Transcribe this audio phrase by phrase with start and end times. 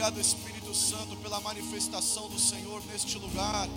[0.00, 3.68] Obrigado, Espírito Santo, pela manifestação do Senhor neste lugar.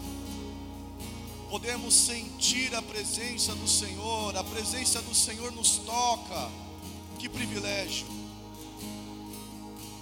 [1.49, 6.49] Podemos sentir a presença do Senhor, a presença do Senhor nos toca.
[7.19, 8.07] Que privilégio.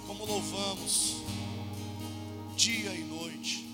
[0.06, 1.16] Como louvamos,
[2.56, 3.68] dia e noite,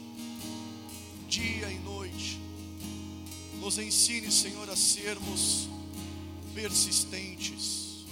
[1.28, 2.40] dia e noite.
[3.60, 5.68] Nos ensine, Senhor, a sermos
[6.54, 8.06] persistentes.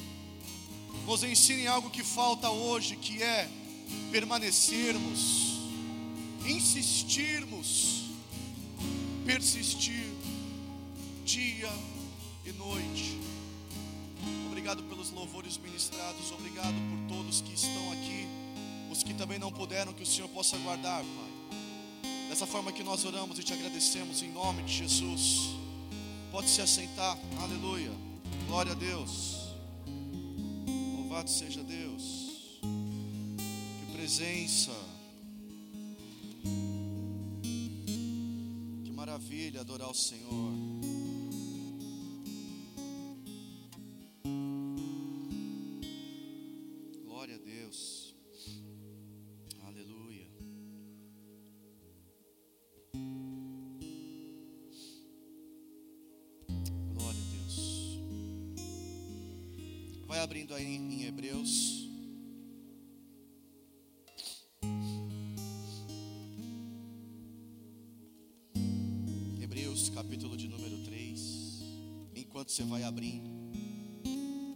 [1.07, 3.49] Nos ensine algo que falta hoje, que é
[4.11, 5.59] permanecermos,
[6.47, 8.05] insistirmos,
[9.25, 10.07] persistir
[11.25, 11.71] dia
[12.45, 13.19] e noite.
[14.47, 18.27] Obrigado pelos louvores ministrados, obrigado por todos que estão aqui,
[18.91, 22.11] os que também não puderam, que o Senhor possa guardar, Pai.
[22.29, 25.51] Dessa forma que nós oramos e te agradecemos em nome de Jesus.
[26.33, 27.93] Pode se assentar, aleluia,
[28.47, 29.37] glória a Deus,
[30.97, 32.26] louvado seja Deus
[34.07, 34.71] presença.
[38.85, 40.53] Que maravilha adorar o Senhor.
[47.05, 48.15] Glória a Deus.
[49.67, 50.29] Aleluia.
[56.95, 57.99] Glória a Deus.
[60.07, 61.76] Vai abrindo aí em Hebreus.
[72.57, 73.29] Você vai abrindo,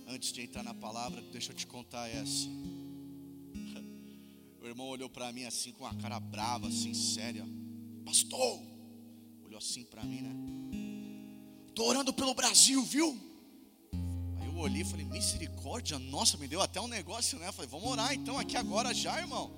[0.09, 2.49] antes de entrar na palavra, deixa eu te contar essa.
[4.63, 7.47] O irmão olhou para mim assim com uma cara brava, assim, séria.
[8.05, 8.61] Pastor,
[9.45, 10.35] olhou assim para mim, né?
[11.75, 13.19] Tô orando pelo Brasil, viu?
[14.39, 17.51] Aí eu olhei e falei, misericórdia, nossa, me deu até um negócio, né?
[17.53, 19.51] Falei, vamos orar então aqui agora já, irmão.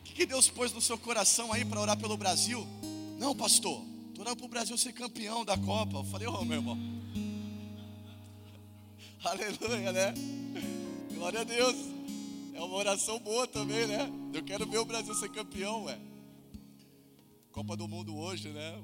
[0.00, 2.66] O que Deus pôs no seu coração aí para orar pelo Brasil?
[3.20, 3.84] Não, pastor,
[4.18, 5.98] Orando para o Brasil ser campeão da Copa.
[5.98, 6.78] Eu falei, ô oh, meu irmão.
[9.22, 10.14] Aleluia, né?
[11.14, 11.76] Glória a Deus.
[12.54, 14.10] É uma oração boa também, né?
[14.32, 15.98] Eu quero ver o Brasil ser campeão, ué.
[17.52, 18.82] Copa do Mundo hoje, né?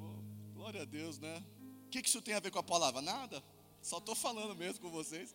[0.54, 1.42] Glória a Deus, né?
[1.86, 3.00] O que isso tem a ver com a palavra?
[3.00, 3.42] Nada.
[3.80, 5.34] Só estou falando mesmo com vocês.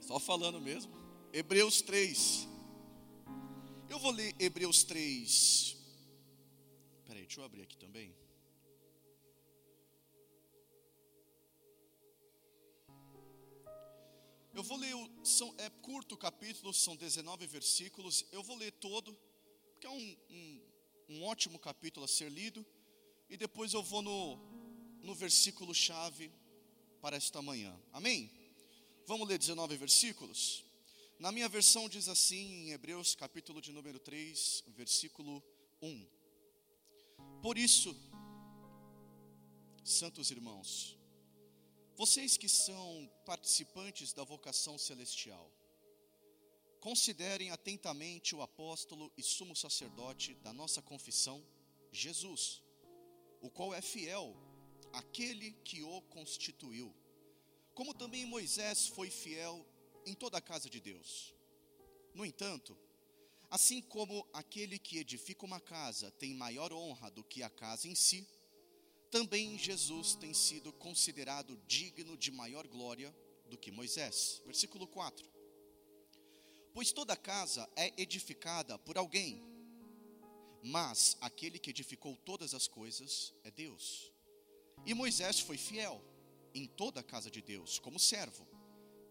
[0.00, 0.92] Só falando mesmo.
[1.32, 2.48] Hebreus 3.
[3.88, 5.75] Eu vou ler Hebreus 3,
[7.14, 8.14] deixa eu abrir aqui também.
[14.54, 18.24] Eu vou ler, são, é curto o capítulo, são 19 versículos.
[18.32, 19.14] Eu vou ler todo,
[19.72, 20.60] porque é um, um,
[21.10, 22.64] um ótimo capítulo a ser lido.
[23.28, 24.36] E depois eu vou no,
[25.02, 26.32] no versículo chave
[27.02, 27.78] para esta manhã.
[27.92, 28.30] Amém?
[29.06, 30.64] Vamos ler 19 versículos?
[31.18, 35.42] Na minha versão diz assim, em Hebreus capítulo de número 3, versículo
[35.82, 36.15] 1.
[37.46, 37.94] Por isso,
[39.84, 40.98] santos irmãos,
[41.94, 45.48] vocês que são participantes da vocação celestial,
[46.80, 51.40] considerem atentamente o apóstolo e sumo sacerdote da nossa confissão,
[51.92, 52.64] Jesus,
[53.40, 54.36] o qual é fiel,
[54.92, 56.92] aquele que o constituiu,
[57.74, 59.64] como também Moisés foi fiel
[60.04, 61.32] em toda a casa de Deus.
[62.12, 62.76] No entanto,
[63.50, 67.94] Assim como aquele que edifica uma casa tem maior honra do que a casa em
[67.94, 68.26] si,
[69.10, 73.14] também Jesus tem sido considerado digno de maior glória
[73.48, 74.42] do que Moisés.
[74.44, 75.26] Versículo 4.
[76.74, 79.42] Pois toda casa é edificada por alguém,
[80.62, 84.12] mas aquele que edificou todas as coisas é Deus.
[84.84, 86.04] E Moisés foi fiel
[86.52, 88.46] em toda a casa de Deus, como servo,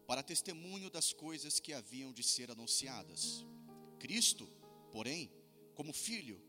[0.06, 3.46] para testemunho das coisas que haviam de ser anunciadas.
[4.06, 4.48] Cristo,
[4.92, 5.32] porém,
[5.74, 6.40] como filho,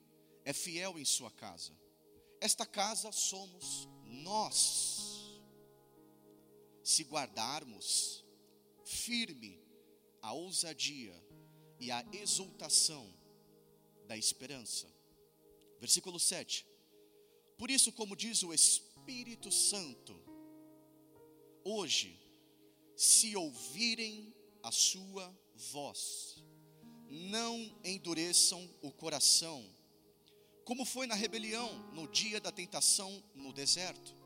[0.45, 1.73] é fiel em sua casa.
[2.39, 5.41] Esta casa somos nós.
[6.83, 8.23] Se guardarmos
[8.85, 9.59] firme
[10.21, 11.15] a ousadia
[11.81, 13.11] e a exultação
[14.07, 14.87] da esperança.
[15.81, 16.67] Versículo 7.
[17.57, 20.15] Por isso, como diz o Espírito Santo,
[21.65, 22.21] hoje,
[22.95, 26.45] se ouvirem a sua voz,
[27.09, 29.65] não endureçam o coração,
[30.65, 34.17] como foi na rebelião no dia da tentação no deserto,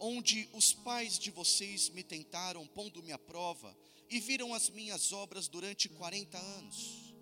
[0.00, 3.76] onde os pais de vocês me tentaram pondo-me à prova
[4.10, 7.14] e viram as minhas obras durante quarenta anos.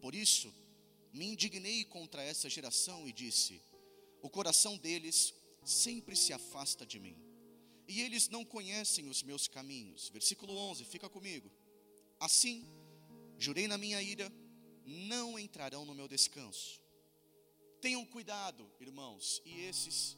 [0.00, 0.52] Por isso,
[1.12, 3.60] me indignei contra essa geração e disse:
[4.22, 7.16] O coração deles sempre se afasta de mim,
[7.86, 10.08] e eles não conhecem os meus caminhos.
[10.08, 11.50] Versículo 11, fica comigo.
[12.18, 12.66] Assim,
[13.38, 14.32] jurei na minha ira,
[14.92, 16.80] não entrarão no meu descanso.
[17.80, 20.16] Tenham cuidado, irmãos, e esses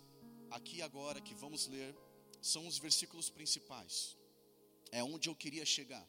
[0.51, 1.97] aqui agora que vamos ler
[2.43, 4.19] são os versículos principais.
[4.91, 6.07] É onde eu queria chegar.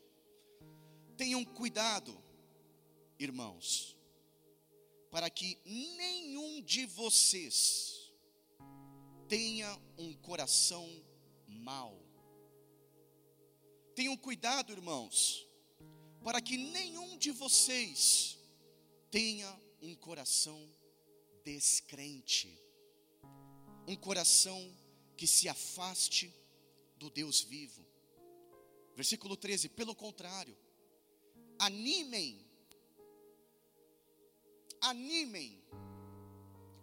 [1.16, 2.22] Tenham cuidado,
[3.18, 3.96] irmãos,
[5.10, 8.12] para que nenhum de vocês
[9.30, 10.86] tenha um coração
[11.48, 11.98] mau.
[13.96, 15.48] Tenham cuidado, irmãos,
[16.22, 18.35] para que nenhum de vocês
[19.12, 19.50] tenha
[19.82, 20.70] um coração
[21.44, 22.60] descrente,
[23.88, 24.76] um coração
[25.16, 26.34] que se afaste
[26.98, 27.86] do Deus vivo.
[28.96, 30.58] Versículo 13: pelo contrário,
[31.60, 32.46] animem,
[34.82, 35.64] animem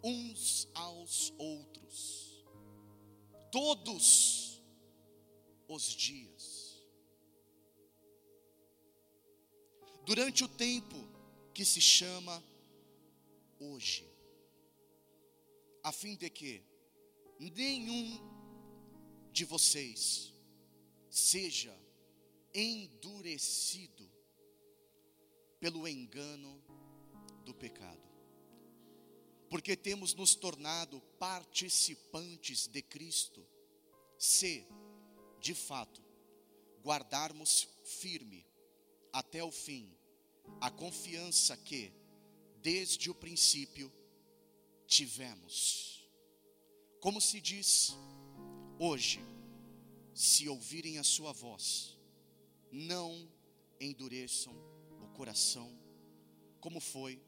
[0.02, 2.44] uns aos outros,
[3.50, 4.62] todos
[5.68, 6.84] os dias,
[10.04, 11.11] durante o tempo
[11.52, 12.42] que se chama
[13.58, 14.08] hoje,
[15.82, 16.64] a fim de que
[17.38, 18.20] nenhum
[19.32, 20.32] de vocês
[21.10, 21.76] seja
[22.54, 24.10] endurecido
[25.60, 26.62] pelo engano
[27.44, 28.02] do pecado.
[29.48, 33.46] Porque temos nos tornado participantes de Cristo,
[34.16, 34.66] se,
[35.40, 36.02] de fato,
[36.82, 38.46] guardarmos firme
[39.12, 39.94] até o fim
[40.60, 41.92] a confiança que,
[42.60, 43.92] desde o princípio,
[44.86, 46.08] tivemos.
[47.00, 47.96] Como se diz
[48.78, 49.20] hoje,
[50.14, 51.98] se ouvirem a sua voz,
[52.70, 53.28] não
[53.80, 54.54] endureçam
[55.02, 55.76] o coração,
[56.60, 57.20] como foi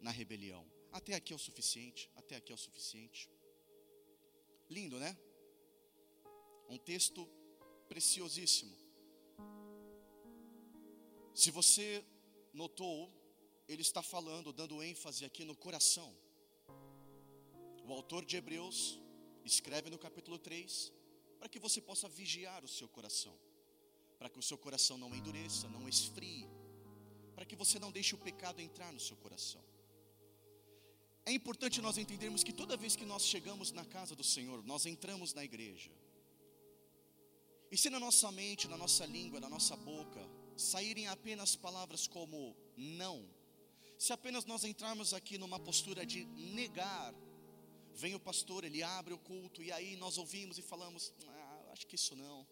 [0.00, 0.66] na rebelião.
[0.90, 3.30] Até aqui é o suficiente, até aqui é o suficiente.
[4.68, 5.16] Lindo, né?
[6.68, 7.28] Um texto
[7.88, 8.76] preciosíssimo.
[11.34, 12.04] Se você
[12.54, 13.12] notou,
[13.68, 16.10] ele está falando, dando ênfase aqui no coração.
[17.86, 18.98] O autor de Hebreus
[19.44, 20.92] escreve no capítulo 3,
[21.38, 23.36] para que você possa vigiar o seu coração,
[24.18, 26.48] para que o seu coração não endureça, não esfrie,
[27.34, 29.62] para que você não deixe o pecado entrar no seu coração.
[31.26, 34.86] É importante nós entendermos que toda vez que nós chegamos na casa do Senhor, nós
[34.86, 35.90] entramos na igreja.
[37.70, 40.20] E se na nossa mente, na nossa língua, na nossa boca,
[40.56, 43.28] saírem apenas palavras como não,
[43.98, 47.14] se apenas nós entrarmos aqui numa postura de negar
[47.96, 51.86] Vem o pastor, ele abre o culto, e aí nós ouvimos e falamos: ah, acho
[51.86, 52.46] que isso não.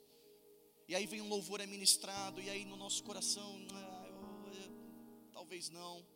[0.86, 5.32] E aí vem um louvor é ministrado, e aí no nosso coração, ah, eu, eu,
[5.32, 6.06] talvez não.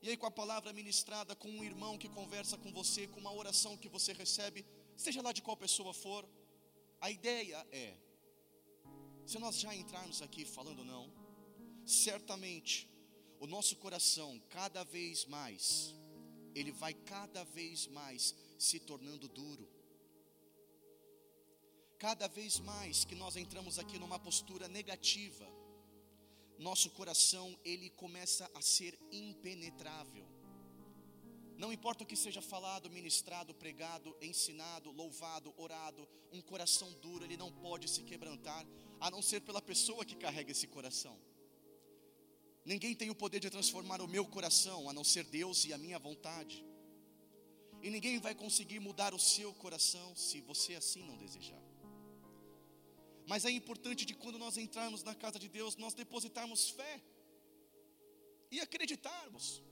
[0.00, 3.32] E aí com a palavra ministrada, com um irmão que conversa com você, com uma
[3.32, 4.64] oração que você recebe,
[4.96, 6.26] seja lá de qual pessoa for,
[6.98, 7.94] a ideia é:
[9.26, 11.12] se nós já entrarmos aqui falando não,
[11.84, 12.88] certamente
[13.40, 15.94] o nosso coração cada vez mais
[16.58, 19.68] ele vai cada vez mais se tornando duro.
[21.98, 25.46] Cada vez mais que nós entramos aqui numa postura negativa,
[26.58, 30.26] nosso coração ele começa a ser impenetrável.
[31.58, 37.36] Não importa o que seja falado, ministrado, pregado, ensinado, louvado, orado, um coração duro, ele
[37.36, 38.66] não pode se quebrantar,
[39.00, 41.16] a não ser pela pessoa que carrega esse coração.
[42.64, 45.78] Ninguém tem o poder de transformar o meu coração, a não ser Deus e a
[45.78, 46.64] minha vontade.
[47.82, 51.62] E ninguém vai conseguir mudar o seu coração se você assim não desejar.
[53.26, 57.02] Mas é importante de quando nós entrarmos na casa de Deus, nós depositarmos fé
[58.50, 59.62] e acreditarmos,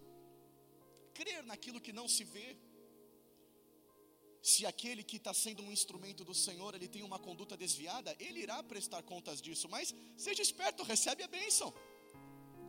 [1.15, 2.57] crer naquilo que não se vê.
[4.51, 8.41] Se aquele que está sendo um instrumento do Senhor, ele tem uma conduta desviada, ele
[8.41, 9.71] irá prestar contas disso.
[9.71, 11.73] Mas seja esperto, recebe a bênção.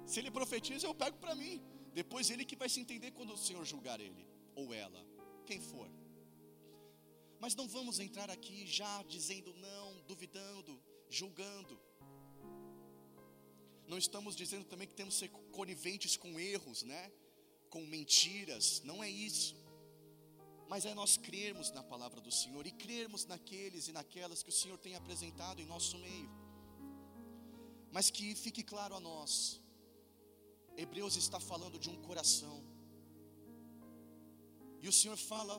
[0.05, 1.61] Se ele profetiza, eu pego para mim.
[1.93, 5.05] Depois ele que vai se entender quando o Senhor julgar ele ou ela,
[5.45, 5.89] quem for.
[7.41, 11.77] Mas não vamos entrar aqui já dizendo não, duvidando, julgando.
[13.85, 17.11] Não estamos dizendo também que temos que ser coniventes com erros, né?
[17.69, 19.64] Com mentiras, não é isso.
[20.67, 24.57] Mas é nós crermos na palavra do Senhor e crermos naqueles e naquelas que o
[24.61, 26.29] Senhor tem apresentado em nosso meio.
[27.91, 29.61] Mas que fique claro a nós,
[30.75, 32.57] Hebreus está falando de um coração.
[34.81, 35.55] E o Senhor fala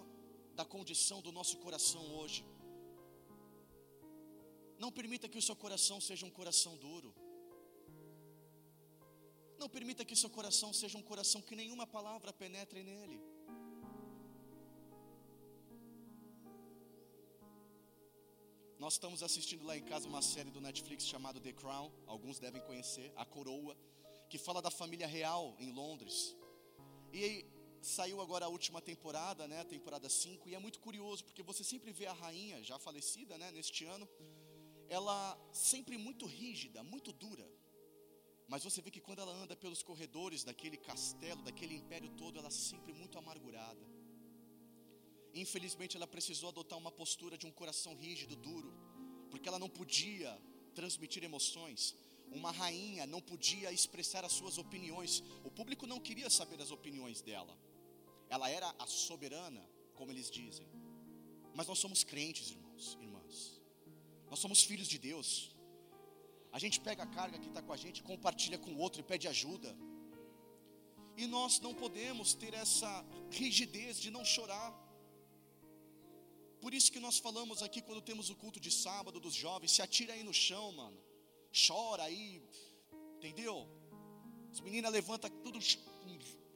[0.54, 2.44] da condição do nosso coração hoje.
[4.78, 7.14] Não permita que o seu coração seja um coração duro.
[9.58, 13.18] Não permita que seu coração seja um coração que nenhuma palavra penetre nele.
[18.78, 22.60] Nós estamos assistindo lá em casa uma série do Netflix chamada The Crown, alguns devem
[22.60, 23.74] conhecer, A Coroa,
[24.28, 26.36] que fala da família real em Londres.
[27.10, 27.46] E
[27.80, 31.64] saiu agora a última temporada, né, a temporada 5, e é muito curioso porque você
[31.64, 34.06] sempre vê a rainha, já falecida, né, neste ano,
[34.90, 37.48] ela sempre muito rígida, muito dura.
[38.46, 42.48] Mas você vê que quando ela anda pelos corredores daquele castelo, daquele império todo, ela
[42.48, 43.95] é sempre muito amargurada.
[45.44, 48.72] Infelizmente, ela precisou adotar uma postura de um coração rígido, duro,
[49.30, 50.30] porque ela não podia
[50.74, 51.94] transmitir emoções.
[52.30, 55.22] Uma rainha não podia expressar as suas opiniões.
[55.44, 57.54] O público não queria saber as opiniões dela.
[58.30, 59.62] Ela era a soberana,
[59.94, 60.66] como eles dizem.
[61.54, 63.60] Mas nós somos crentes, irmãos, irmãs.
[64.30, 65.54] Nós somos filhos de Deus.
[66.50, 69.04] A gente pega a carga que está com a gente, compartilha com o outro e
[69.04, 69.76] pede ajuda.
[71.16, 74.85] E nós não podemos ter essa rigidez de não chorar.
[76.66, 79.82] Por isso que nós falamos aqui quando temos o culto de sábado dos jovens, se
[79.82, 80.98] atira aí no chão, mano.
[81.64, 82.42] Chora aí,
[83.18, 83.68] entendeu?
[84.50, 85.60] As meninas levantam tudo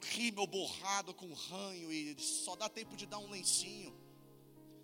[0.01, 3.97] rímel borrado com ranho e só dá tempo de dar um lencinho.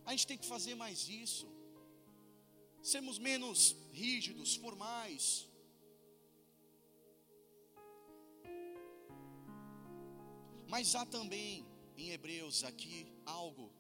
[0.06, 1.46] A gente tem que fazer mais isso
[2.82, 5.46] sermos menos rígidos, formais.
[10.70, 11.66] Mas há também
[11.98, 13.77] em Hebreus aqui algo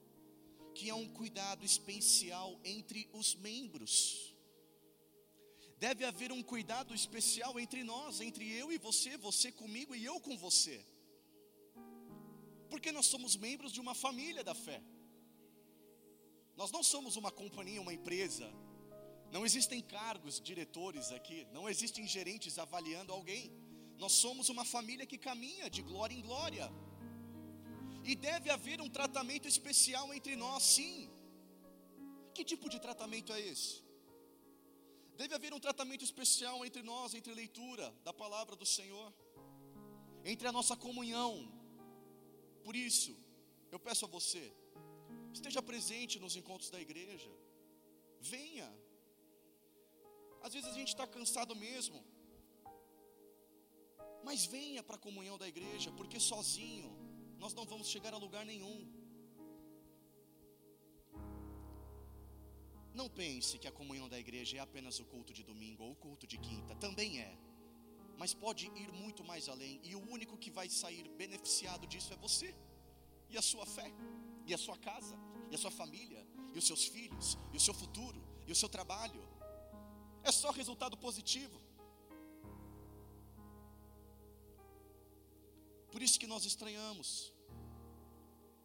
[0.77, 3.91] que é um cuidado especial entre os membros.
[5.86, 10.19] Deve haver um cuidado especial entre nós, entre eu e você, você comigo e eu
[10.27, 10.77] com você.
[12.72, 14.79] Porque nós somos membros de uma família da fé.
[16.55, 18.48] Nós não somos uma companhia, uma empresa
[19.31, 23.51] não existem cargos, diretores aqui, não existem gerentes avaliando alguém.
[23.98, 26.72] Nós somos uma família que caminha de glória em glória.
[28.11, 31.09] E deve haver um tratamento especial entre nós, sim.
[32.33, 33.73] Que tipo de tratamento é esse?
[35.21, 39.07] Deve haver um tratamento especial entre nós, entre leitura da palavra do Senhor,
[40.23, 41.31] entre a nossa comunhão.
[42.63, 43.13] Por isso,
[43.73, 44.43] eu peço a você,
[45.33, 47.31] esteja presente nos encontros da igreja,
[48.35, 48.69] venha,
[50.45, 51.99] às vezes a gente está cansado mesmo.
[54.23, 56.89] Mas venha para a comunhão da igreja, porque sozinho
[57.39, 58.77] nós não vamos chegar a lugar nenhum.
[62.94, 65.96] Não pense que a comunhão da igreja é apenas o culto de domingo ou o
[65.96, 67.38] culto de quinta, também é.
[68.17, 72.17] Mas pode ir muito mais além, e o único que vai sair beneficiado disso é
[72.17, 72.56] você,
[73.29, 73.89] e a sua fé,
[74.48, 75.15] e a sua casa,
[75.51, 78.67] e a sua família, e os seus filhos, e o seu futuro, e o seu
[78.67, 79.24] trabalho
[80.24, 81.66] é só resultado positivo.
[85.97, 87.09] Por isso que nós estranhamos.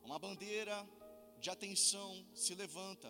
[0.07, 0.77] Uma bandeira
[1.41, 3.09] de atenção se levanta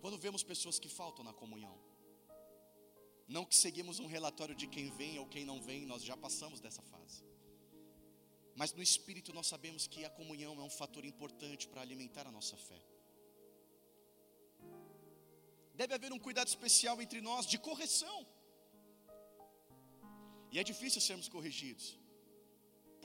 [0.00, 1.76] quando vemos pessoas que faltam na comunhão.
[3.26, 6.60] Não que seguimos um relatório de quem vem ou quem não vem, nós já passamos
[6.60, 7.24] dessa fase.
[8.54, 12.30] Mas no espírito nós sabemos que a comunhão é um fator importante para alimentar a
[12.30, 12.80] nossa fé.
[15.74, 18.24] Deve haver um cuidado especial entre nós de correção.
[20.52, 21.98] E é difícil sermos corrigidos,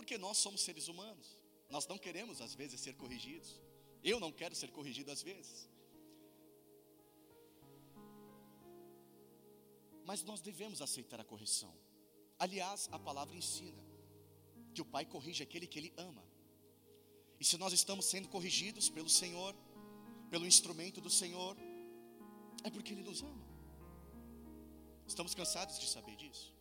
[0.07, 1.27] porque nós somos seres humanos.
[1.69, 3.59] Nós não queremos às vezes ser corrigidos.
[4.01, 5.67] Eu não quero ser corrigido às vezes.
[10.05, 11.73] Mas nós devemos aceitar a correção.
[12.39, 13.83] Aliás, a palavra ensina
[14.73, 16.23] que o pai corrige aquele que ele ama.
[17.37, 19.53] E se nós estamos sendo corrigidos pelo Senhor,
[20.29, 21.57] pelo instrumento do Senhor,
[22.63, 23.45] é porque Ele nos ama.
[25.05, 26.56] Estamos cansados de saber disso.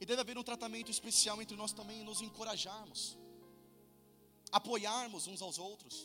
[0.00, 3.18] E deve haver um tratamento especial entre nós também, nos encorajarmos,
[4.52, 5.96] apoiarmos uns aos outros,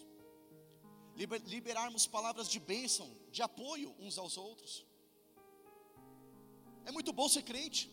[1.55, 4.85] liberarmos palavras de bênção, de apoio uns aos outros.
[6.85, 7.83] É muito bom ser crente,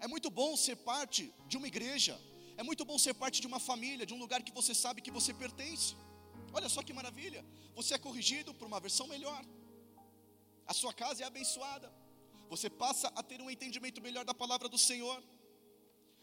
[0.00, 2.20] é muito bom ser parte de uma igreja,
[2.56, 5.12] é muito bom ser parte de uma família, de um lugar que você sabe que
[5.18, 5.94] você pertence.
[6.52, 7.44] Olha só que maravilha.
[7.78, 9.42] Você é corrigido por uma versão melhor.
[10.66, 11.88] A sua casa é abençoada.
[12.52, 15.18] Você passa a ter um entendimento melhor da palavra do Senhor.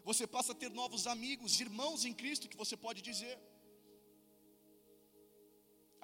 [0.10, 3.36] Você passa a ter novos amigos, irmãos em Cristo que você pode dizer.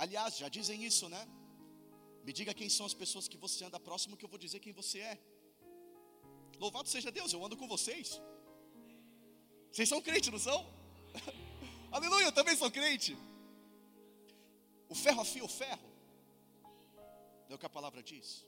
[0.04, 1.22] Aliás, já dizem isso, né?
[2.26, 4.74] Me diga quem são as pessoas que você anda próximo, que eu vou dizer quem
[4.82, 5.16] você é.
[6.64, 8.22] Louvado seja Deus, eu ando com vocês.
[9.72, 10.60] Vocês são crentes, não são?
[11.92, 13.18] Aleluia, eu também sou crente.
[14.88, 15.88] O ferro afia o ferro.
[17.50, 18.46] É o que a palavra diz.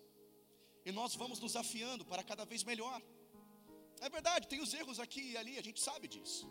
[0.85, 3.01] E nós vamos nos afiando para cada vez melhor.
[4.05, 6.45] É verdade, tem os erros aqui e ali, a gente sabe disso.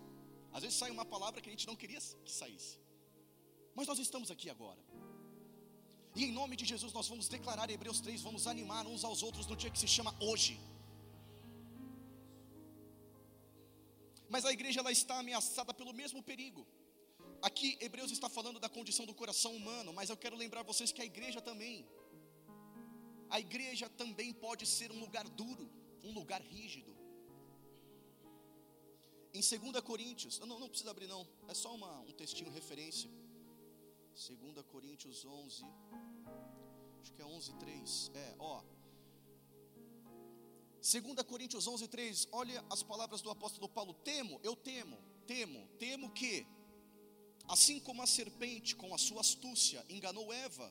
[0.52, 2.74] Às vezes sai uma palavra que a gente não queria que saísse.
[3.74, 4.80] Mas nós estamos aqui agora.
[6.14, 9.46] E em nome de Jesus nós vamos declarar Hebreus 3, vamos animar uns aos outros
[9.46, 10.54] no dia que se chama hoje.
[14.28, 16.66] Mas a igreja ela está ameaçada pelo mesmo perigo.
[17.48, 21.02] Aqui Hebreus está falando da condição do coração humano, mas eu quero lembrar vocês que
[21.02, 21.74] a igreja também
[23.32, 25.66] a igreja também pode ser um lugar duro,
[26.04, 26.94] um lugar rígido.
[29.32, 33.10] Em 2 Coríntios, não, não precisa abrir não, é só uma, um textinho referência.
[34.14, 35.64] 2 Coríntios 11,
[37.00, 38.10] acho que é 11, 3.
[38.14, 38.62] É, ó.
[40.82, 42.28] 2 Coríntios 11, 3.
[42.32, 46.46] Olha as palavras do apóstolo Paulo: Temo, eu temo, temo, temo que,
[47.48, 50.70] assim como a serpente com a sua astúcia enganou Eva,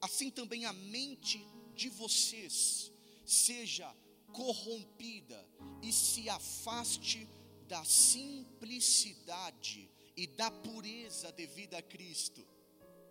[0.00, 2.92] assim também a mente de vocês
[3.24, 3.94] seja
[4.32, 5.48] corrompida
[5.82, 7.28] e se afaste
[7.68, 12.46] da simplicidade e da pureza devida a Cristo.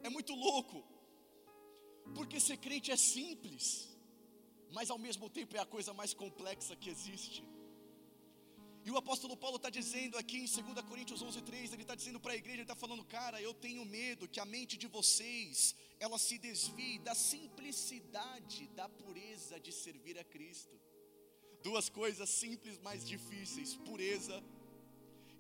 [0.02, 0.84] É muito louco,
[2.16, 3.90] porque ser crente é simples,
[4.72, 7.44] mas ao mesmo tempo é a coisa mais complexa que existe.
[8.86, 12.20] E o apóstolo Paulo está dizendo aqui em 2 Coríntios 11, 3, ele está dizendo
[12.20, 15.74] para a igreja, ele está falando, cara, eu tenho medo que a mente de vocês,
[16.06, 20.76] ela se desvie da simplicidade, da pureza de servir a Cristo.
[21.68, 24.38] Duas coisas simples, mas difíceis: pureza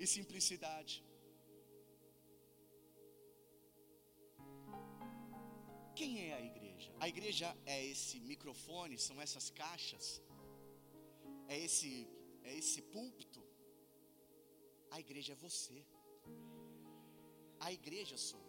[0.01, 0.95] e simplicidade.
[5.99, 6.89] Quem é a igreja?
[7.03, 10.05] A igreja é esse microfone, são essas caixas,
[11.53, 11.91] é esse,
[12.49, 13.43] é esse púlpito.
[14.95, 15.77] A igreja é você.
[17.59, 18.42] A igreja sou.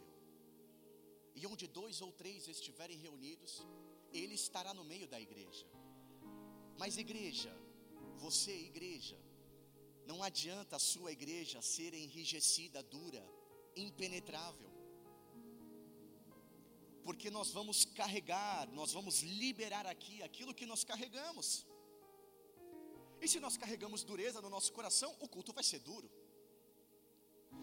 [1.35, 3.67] E onde dois ou três estiverem reunidos,
[4.13, 5.67] Ele estará no meio da igreja.
[6.79, 7.53] Mas, igreja,
[8.17, 9.19] você, igreja,
[10.07, 13.25] não adianta a sua igreja ser enrijecida, dura,
[13.77, 14.71] impenetrável.
[17.03, 21.67] Porque nós vamos carregar, nós vamos liberar aqui aquilo que nós carregamos.
[23.21, 26.11] E se nós carregamos dureza no nosso coração, o culto vai ser duro.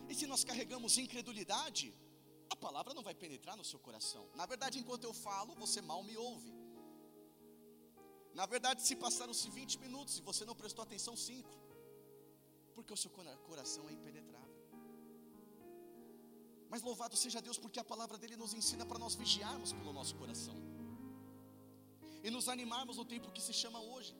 [0.09, 1.93] E se nós carregamos incredulidade,
[2.53, 4.23] a palavra não vai penetrar no seu coração.
[4.41, 6.51] Na verdade, enquanto eu falo, você mal me ouve.
[8.39, 11.49] Na verdade, se passaram-se 20 minutos e você não prestou atenção, 5.
[12.75, 13.11] Porque o seu
[13.49, 14.57] coração é impenetrável.
[16.71, 20.15] Mas louvado seja Deus, porque a palavra dele nos ensina para nós vigiarmos pelo nosso
[20.21, 20.55] coração
[22.23, 24.15] e nos animarmos no tempo que se chama hoje.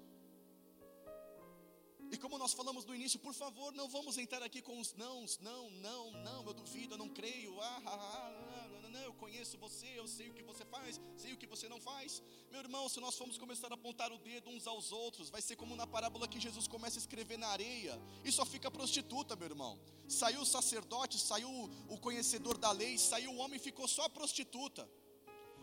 [2.12, 5.40] E como nós falamos no início, por favor, não vamos entrar aqui com os nãos,
[5.40, 9.14] não, não, não, eu duvido, eu não creio, ah, ah, ah, não, não, não, eu
[9.14, 12.22] conheço você, eu sei o que você faz, sei o que você não faz.
[12.52, 15.56] Meu irmão, se nós formos começar a apontar o dedo uns aos outros, vai ser
[15.56, 19.48] como na parábola que Jesus começa a escrever na areia, e só fica prostituta, meu
[19.48, 19.80] irmão.
[20.06, 21.50] Saiu o sacerdote, saiu
[21.88, 24.86] o conhecedor da lei, saiu o homem e ficou só a prostituta.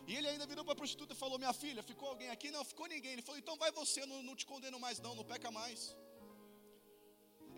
[0.07, 2.51] E ele ainda virou para a prostituta e falou: Minha filha, ficou alguém aqui?
[2.51, 3.13] Não, ficou ninguém.
[3.13, 5.95] Ele falou: Então vai você, eu não, não te condeno mais, não, não peca mais.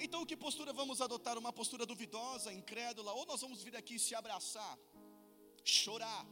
[0.02, 1.36] Então, que postura vamos adotar?
[1.36, 4.78] Uma postura duvidosa, incrédula, ou nós vamos vir aqui se abraçar,
[5.62, 6.26] chorar,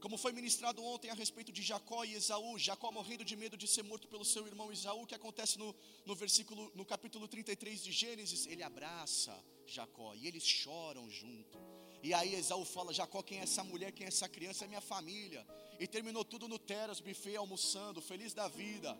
[0.00, 3.68] como foi ministrado ontem a respeito de Jacó e Esaú, Jacó morrendo de medo de
[3.68, 5.74] ser morto pelo seu irmão Esaú, que acontece no,
[6.04, 9.32] no versículo, no capítulo 33 de Gênesis, ele abraça
[9.64, 11.58] Jacó e eles choram junto.
[12.02, 14.64] E aí Esaú fala: Jacó, quem é essa mulher, quem é essa criança?
[14.64, 15.46] É minha família.
[15.78, 18.98] E terminou tudo no Teras, buffet, almoçando, feliz da vida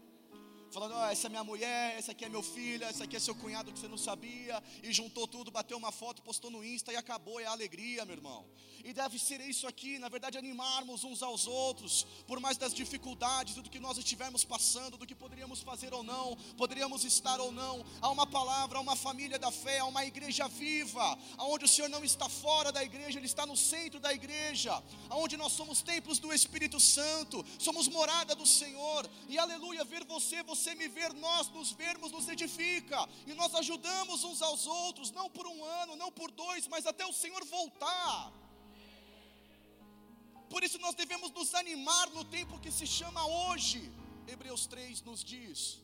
[0.77, 3.35] falando: oh, essa é minha mulher, essa aqui é meu filho, essa aqui é seu
[3.35, 6.97] cunhado que você não sabia, e juntou tudo, bateu uma foto, postou no Insta e
[6.97, 8.45] acabou, é a alegria, meu irmão.
[8.85, 13.55] E deve ser isso aqui, na verdade, animarmos uns aos outros, por mais das dificuldades,
[13.55, 17.85] do que nós estivermos passando, do que poderíamos fazer ou não, poderíamos estar ou não.
[18.01, 21.89] Há uma palavra, há uma família da fé, há uma igreja viva, aonde o Senhor
[21.89, 26.21] não está fora da igreja, Ele está no centro da igreja, aonde nós somos templos
[26.21, 31.49] do Espírito Santo, somos morada do Senhor, e aleluia, ver você, você me ver, nós
[31.57, 36.11] nos vermos, nos edifica, e nós ajudamos uns aos outros, não por um ano, não
[36.11, 38.33] por dois, mas até o Senhor voltar.
[40.51, 43.81] Por isso nós devemos nos animar no tempo que se chama hoje.
[44.27, 45.79] Hebreus 3 nos diz: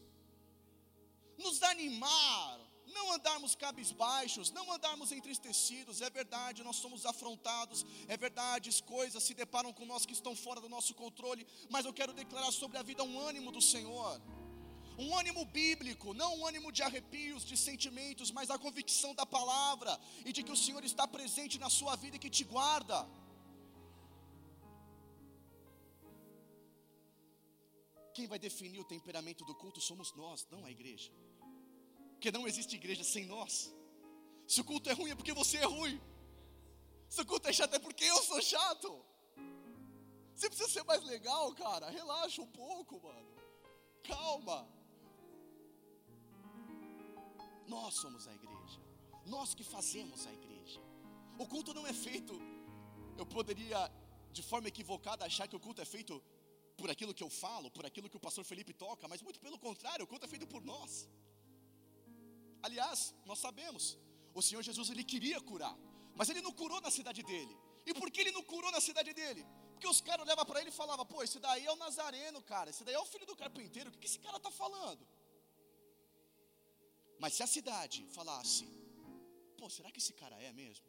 [1.39, 6.01] nos animar, não andarmos cabisbaixos, não andarmos entristecidos.
[6.01, 10.35] É verdade, nós somos afrontados, é verdade, as coisas se deparam com nós que estão
[10.35, 14.21] fora do nosso controle, mas eu quero declarar sobre a vida um ânimo do Senhor.
[15.05, 19.93] Um ânimo bíblico, não um ânimo de arrepios, de sentimentos, mas a convicção da palavra
[20.29, 23.01] e de que o Senhor está presente na sua vida e que te guarda.
[28.13, 31.11] quem vai definir o temperamento do culto somos nós, não a igreja.
[32.13, 33.75] Porque não existe igreja sem nós.
[34.47, 36.01] Se o culto é ruim é porque você é ruim.
[37.09, 39.05] Se o culto é chato é porque eu sou chato.
[40.35, 41.91] Você precisa ser mais legal, cara.
[41.91, 43.33] Relaxa um pouco, mano.
[44.05, 44.69] Calma.
[47.67, 48.81] Nós somos a igreja.
[49.27, 50.81] Nós que fazemos a igreja.
[51.39, 52.35] O culto não é feito.
[53.17, 53.91] Eu poderia,
[54.33, 56.23] de forma equivocada, achar que o culto é feito
[56.77, 59.59] por aquilo que eu falo, por aquilo que o pastor Felipe toca, mas muito pelo
[59.59, 61.09] contrário, o culto é feito por nós.
[62.63, 63.99] Aliás, nós sabemos,
[64.35, 65.77] o Senhor Jesus ele queria curar,
[66.15, 67.57] mas ele não curou na cidade dele.
[67.85, 69.45] E por que ele não curou na cidade dele?
[69.73, 72.71] Porque os caras olhavam para ele e falavam: pô, esse daí é o Nazareno, cara,
[72.71, 75.07] esse daí é o filho do carpinteiro, o que esse cara está falando?
[77.23, 78.65] Mas se a cidade falasse:
[79.59, 80.87] pô, será que esse cara é mesmo?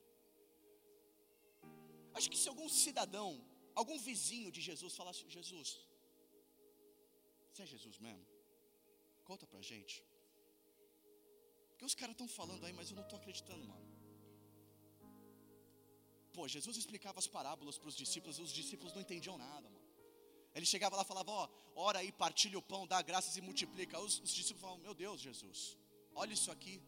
[2.17, 3.29] Acho que se algum cidadão,
[3.81, 5.67] algum vizinho de Jesus falasse: Jesus,
[7.49, 8.25] você é Jesus mesmo?
[9.29, 9.95] Conta pra gente.
[11.69, 13.87] Porque os caras estão falando aí, mas eu não estou acreditando, mano.
[16.35, 19.87] Pô, Jesus explicava as parábolas para os discípulos e os discípulos não entendiam nada, mano.
[20.55, 21.43] Ele chegava lá e falava, ó,
[21.75, 23.99] ora aí, partilha o pão, dá graças e multiplica.
[23.99, 25.77] Os, os discípulos falavam, meu Deus, Jesus,
[26.15, 26.81] olha isso aqui.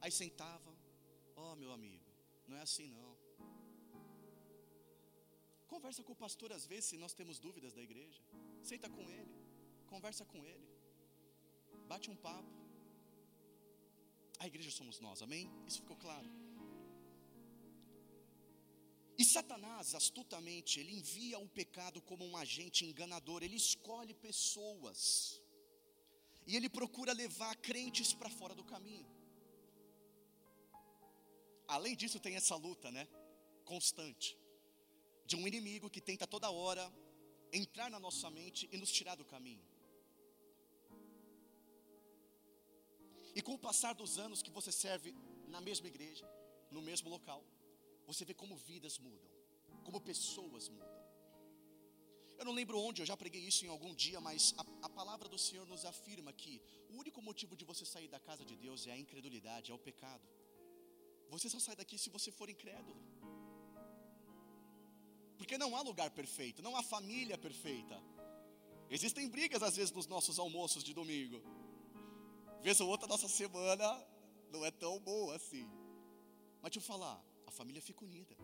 [0.00, 0.72] Aí sentava,
[1.34, 2.04] ó oh, meu amigo,
[2.46, 3.16] não é assim não.
[5.66, 8.22] Conversa com o pastor às vezes se nós temos dúvidas da igreja.
[8.62, 9.34] Senta com ele,
[9.86, 10.68] conversa com ele,
[11.92, 12.54] bate um papo.
[14.38, 15.50] A igreja somos nós, amém?
[15.66, 16.28] Isso ficou claro.
[19.18, 25.40] E Satanás, astutamente, ele envia o pecado como um agente enganador, ele escolhe pessoas,
[26.46, 29.06] e ele procura levar crentes para fora do caminho.
[31.66, 33.08] Além disso, tem essa luta, né?
[33.64, 34.38] Constante,
[35.24, 36.84] de um inimigo que tenta toda hora
[37.52, 39.64] entrar na nossa mente e nos tirar do caminho.
[43.34, 45.14] E com o passar dos anos que você serve
[45.48, 46.26] na mesma igreja,
[46.70, 47.44] no mesmo local,
[48.06, 49.30] você vê como vidas mudam,
[49.84, 50.95] como pessoas mudam.
[52.38, 55.28] Eu não lembro onde, eu já preguei isso em algum dia, mas a, a, palavra
[55.28, 58.86] do Senhor nos afirma que o único motivo de você sair da casa de Deus
[58.86, 60.26] é a incredulidade, é o pecado.
[61.30, 63.00] Você só sai daqui se você for incrédulo.
[65.38, 68.02] Porque não há lugar perfeito, não há família perfeita.
[68.90, 71.42] Existem brigas às vezes nos nossos almoços de domingo.
[72.62, 74.06] Vez ou outra, nossa semana
[74.50, 75.68] não é tão boa assim.
[76.62, 78.36] Mas deixa eu falar, a família fica unida.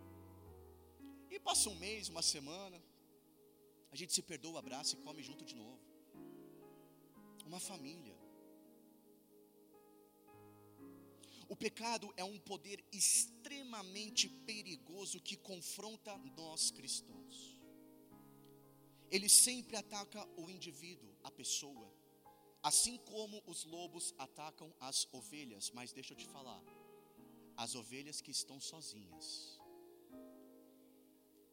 [1.30, 2.80] E passa um mês, uma semana,
[3.92, 5.78] a gente se perdoa, abraça e come junto de novo.
[7.44, 8.16] Uma família.
[11.46, 17.60] O pecado é um poder extremamente perigoso que confronta nós cristãos.
[19.10, 21.92] Ele sempre ataca o indivíduo, a pessoa,
[22.62, 25.70] assim como os lobos atacam as ovelhas.
[25.70, 26.64] Mas deixa eu te falar,
[27.58, 29.60] as ovelhas que estão sozinhas.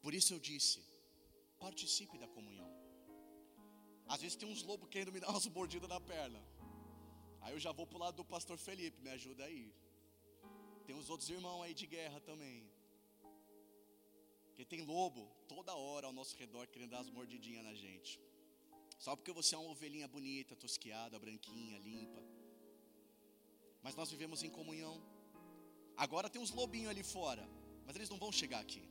[0.00, 0.89] Por isso eu disse:
[1.64, 2.70] participe da comunhão.
[4.12, 6.40] Às vezes tem uns lobos querendo me dar umas mordidas na perna.
[7.42, 9.64] Aí eu já vou para o lado do pastor Felipe, me ajuda aí.
[10.86, 12.58] Tem os outros irmãos aí de guerra também.
[14.46, 18.12] Porque tem lobo toda hora ao nosso redor querendo dar as mordidinhas na gente.
[19.04, 22.22] Só porque você é uma ovelhinha bonita, tosquiada, branquinha, limpa.
[23.84, 24.94] Mas nós vivemos em comunhão.
[25.96, 27.48] Agora tem uns lobinhos ali fora,
[27.86, 28.82] mas eles não vão chegar aqui,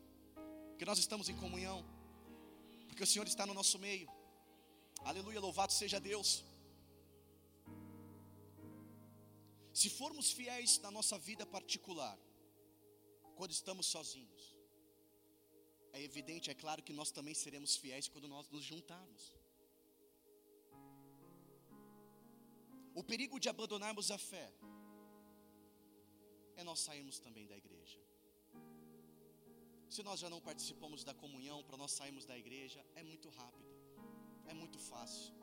[0.69, 1.77] porque nós estamos em comunhão,
[2.99, 4.09] porque o Senhor está no nosso meio.
[5.09, 6.29] Aleluia, louvado seja Deus.
[9.79, 12.17] Se formos fiéis na nossa vida particular,
[13.37, 14.43] quando estamos sozinhos,
[15.93, 19.23] é evidente, é claro que nós também seremos fiéis quando nós nos juntarmos.
[22.93, 24.47] O perigo de abandonarmos a fé
[26.57, 28.08] é nós sairmos também da igreja.
[29.89, 33.69] Se nós já não participamos da comunhão, para nós sairmos da igreja, é muito rápido,
[34.45, 35.33] é muito fácil.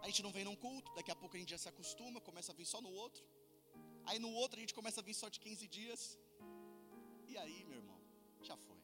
[0.00, 2.52] A gente não vem num culto, daqui a pouco a gente já se acostuma, começa
[2.52, 3.24] a vir só no outro.
[4.04, 6.18] Aí no outro a gente começa a vir só de 15 dias.
[7.26, 8.00] E aí, meu irmão,
[8.42, 8.80] já foi.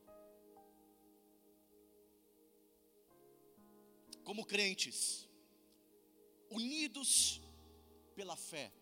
[4.25, 5.29] Como crentes,
[6.51, 7.41] unidos
[8.15, 8.73] pela fé,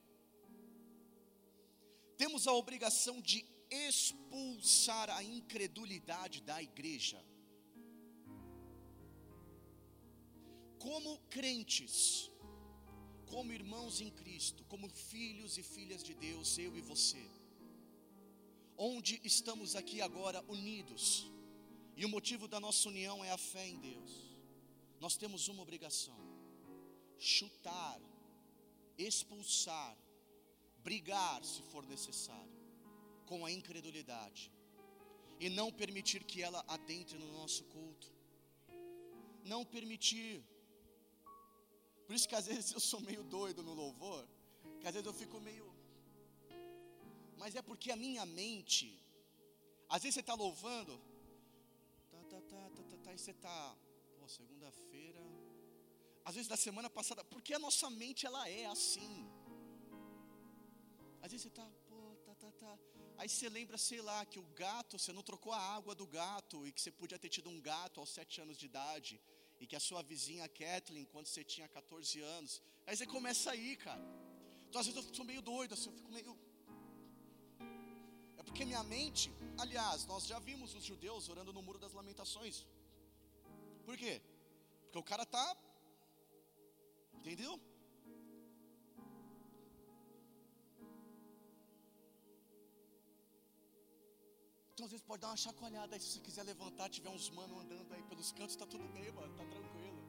[2.16, 7.22] temos a obrigação de expulsar a incredulidade da igreja.
[10.78, 12.30] Como crentes,
[13.26, 17.24] como irmãos em Cristo, como filhos e filhas de Deus, eu e você,
[18.76, 21.30] onde estamos aqui agora unidos,
[21.96, 24.12] e o motivo da nossa união é a fé em Deus,
[25.00, 26.16] nós temos uma obrigação:
[27.18, 28.00] chutar,
[28.96, 29.96] expulsar,
[30.78, 32.55] brigar, se for necessário,
[33.28, 34.52] com a incredulidade
[35.38, 38.08] e não permitir que ela adentre no nosso culto.
[39.44, 40.42] Não permitir.
[42.06, 44.26] Por isso que às vezes eu sou meio doido no louvor,
[44.80, 45.68] que às vezes eu fico meio.
[47.36, 48.86] Mas é porque a minha mente,
[49.88, 50.94] às vezes você está louvando,
[52.10, 53.76] tá, tá, tá, tá, tá, tá, e você está,
[54.18, 55.22] pô, segunda-feira,
[56.24, 59.30] às vezes da semana passada, porque a nossa mente ela é assim.
[61.38, 62.78] Você está, pô, tá, tá, tá.
[63.18, 66.66] Aí você lembra, sei lá, que o gato, você não trocou a água do gato
[66.66, 69.20] e que você podia ter tido um gato aos sete anos de idade
[69.60, 73.56] e que a sua vizinha Kathleen, quando você tinha 14 anos, aí você começa a
[73.56, 74.02] ir, cara.
[74.68, 76.38] Então às vezes eu sou meio doido, assim, eu fico meio.
[78.38, 82.66] É porque minha mente, aliás, nós já vimos os judeus orando no muro das lamentações.
[83.84, 84.22] Por quê?
[84.84, 85.46] Porque o cara tá.
[87.14, 87.60] Entendeu?
[95.08, 98.30] Pode dar uma chacoalhada aí se você quiser levantar, tiver uns manos andando aí pelos
[98.32, 100.02] cantos, está tudo bem, mano, está tranquilo.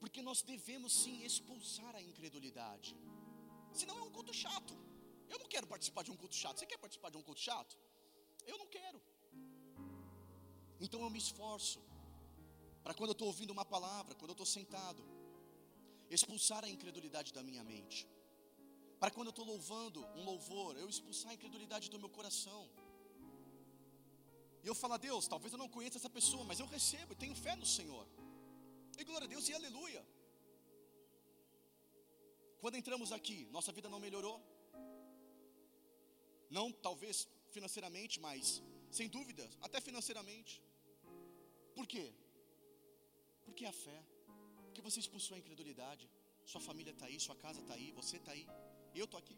[0.00, 2.90] Porque nós devemos sim expulsar a incredulidade.
[3.80, 4.74] Senão é um culto chato.
[5.32, 6.58] Eu não quero participar de um culto chato.
[6.58, 7.78] Você quer participar de um culto chato?
[8.50, 9.00] Eu não quero.
[10.84, 11.80] Então eu me esforço
[12.82, 15.02] para quando eu estou ouvindo uma palavra, quando eu estou sentado,
[16.10, 18.00] expulsar a incredulidade da minha mente
[19.02, 22.60] para quando eu estou louvando um louvor, eu expulsar a incredulidade do meu coração.
[24.62, 27.34] E eu falo a Deus, talvez eu não conheça essa pessoa, mas eu recebo, tenho
[27.34, 28.04] fé no Senhor.
[28.96, 30.02] E glória a Deus e aleluia.
[32.60, 34.36] Quando entramos aqui, nossa vida não melhorou.
[36.58, 38.62] Não talvez financeiramente, mas
[38.98, 40.62] sem dúvida, até financeiramente.
[41.74, 42.06] Por quê?
[43.46, 44.00] Porque a fé.
[44.66, 46.08] Porque você expulsou a incredulidade.
[46.52, 48.46] Sua família está aí, sua casa está aí, você está aí.
[48.94, 49.36] Eu estou aqui.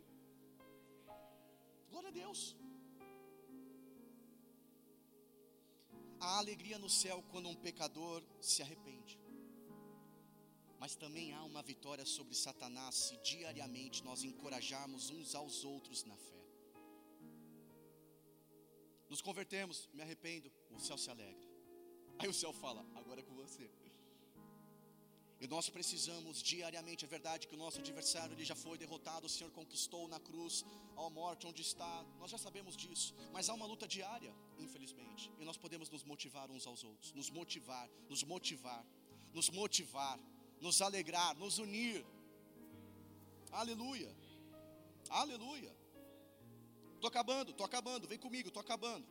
[1.91, 2.57] Glória a Deus.
[6.21, 9.19] Há alegria no céu quando um pecador se arrepende.
[10.81, 16.17] Mas também há uma vitória sobre Satanás se diariamente nós encorajarmos uns aos outros na
[16.17, 16.45] fé.
[19.09, 21.49] Nos convertemos, me arrependo, o céu se alegra.
[22.19, 23.71] Aí o céu fala: agora é com você.
[25.41, 29.29] E nós precisamos diariamente, é verdade que o nosso adversário ele já foi derrotado, o
[29.29, 30.65] Senhor conquistou na cruz
[30.97, 32.05] a morte onde está.
[32.19, 35.31] Nós já sabemos disso, mas há uma luta diária, infelizmente.
[35.39, 38.85] E nós podemos nos motivar uns aos outros, nos motivar, nos motivar,
[39.33, 40.19] nos motivar,
[40.61, 42.05] nos alegrar, nos unir.
[43.51, 44.15] Aleluia.
[45.11, 45.75] Aleluia.
[47.01, 49.07] Tô acabando, tô acabando, vem comigo, tô acabando.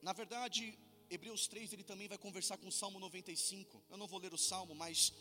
[0.00, 0.78] Na verdade,
[1.10, 3.82] Hebreus 3 ele também vai conversar com o Salmo 95.
[3.88, 5.12] Eu não vou ler o Salmo, mas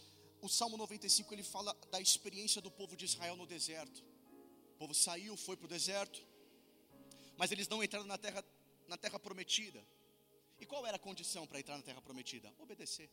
[0.41, 4.03] o Salmo 95 ele fala da experiência do povo de Israel no deserto.
[4.75, 6.21] O povo saiu, foi para o deserto,
[7.37, 8.43] mas eles não entraram na terra,
[8.87, 9.85] na terra prometida.
[10.59, 12.53] E qual era a condição para entrar na terra prometida?
[12.59, 13.09] Obedecer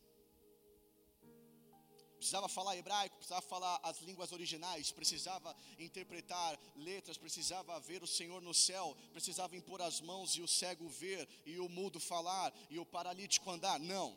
[2.23, 8.41] precisava falar hebraico, precisava falar as línguas originais, precisava interpretar letras, precisava ver o Senhor
[8.41, 12.79] no céu, precisava impor as mãos e o cego ver, e o mudo falar, e
[12.79, 13.81] o paralítico andar.
[13.81, 14.17] Não.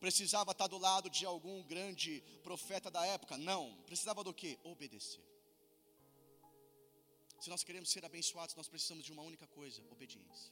[0.00, 3.36] Precisava estar do lado de algum grande profeta da época?
[3.36, 3.76] Não.
[3.84, 4.58] Precisava do que?
[4.64, 5.22] Obedecer.
[7.38, 10.50] Se nós queremos ser abençoados, nós precisamos de uma única coisa: obediência.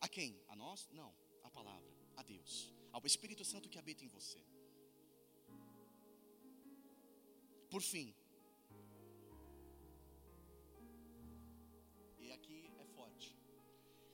[0.00, 0.40] A quem?
[0.48, 0.88] A nós?
[0.90, 1.12] Não.
[1.44, 1.92] A palavra.
[2.16, 2.72] A Deus.
[2.90, 4.42] Ao Espírito Santo que habita em você.
[7.72, 8.14] Por fim,
[12.18, 13.30] e aqui é forte: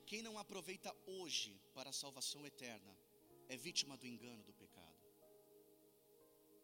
[0.05, 2.93] quem não aproveita hoje para a salvação eterna
[3.49, 4.97] é vítima do engano do pecado.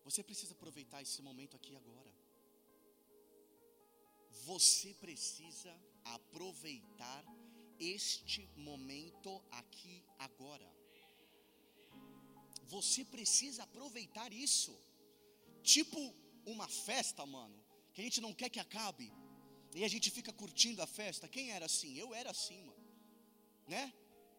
[0.06, 2.14] Você precisa aproveitar esse momento aqui agora.
[4.46, 5.74] Você precisa
[6.06, 7.22] aproveitar
[7.78, 10.72] este momento aqui agora.
[12.76, 14.74] Você precisa aproveitar isso.
[15.62, 16.02] Tipo
[16.46, 17.58] uma festa, mano,
[17.94, 19.12] que a gente não quer que acabe,
[19.74, 21.28] e a gente fica curtindo a festa.
[21.28, 21.96] Quem era assim?
[21.96, 22.86] Eu era assim, mano,
[23.68, 23.94] né?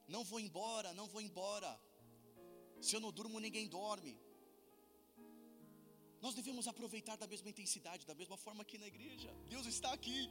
[0.08, 1.78] Não vou embora, não vou embora.
[2.80, 4.18] Se eu não durmo, ninguém dorme.
[6.22, 9.34] Nós devemos aproveitar da mesma intensidade, da mesma forma aqui na igreja.
[9.48, 10.30] Deus está aqui.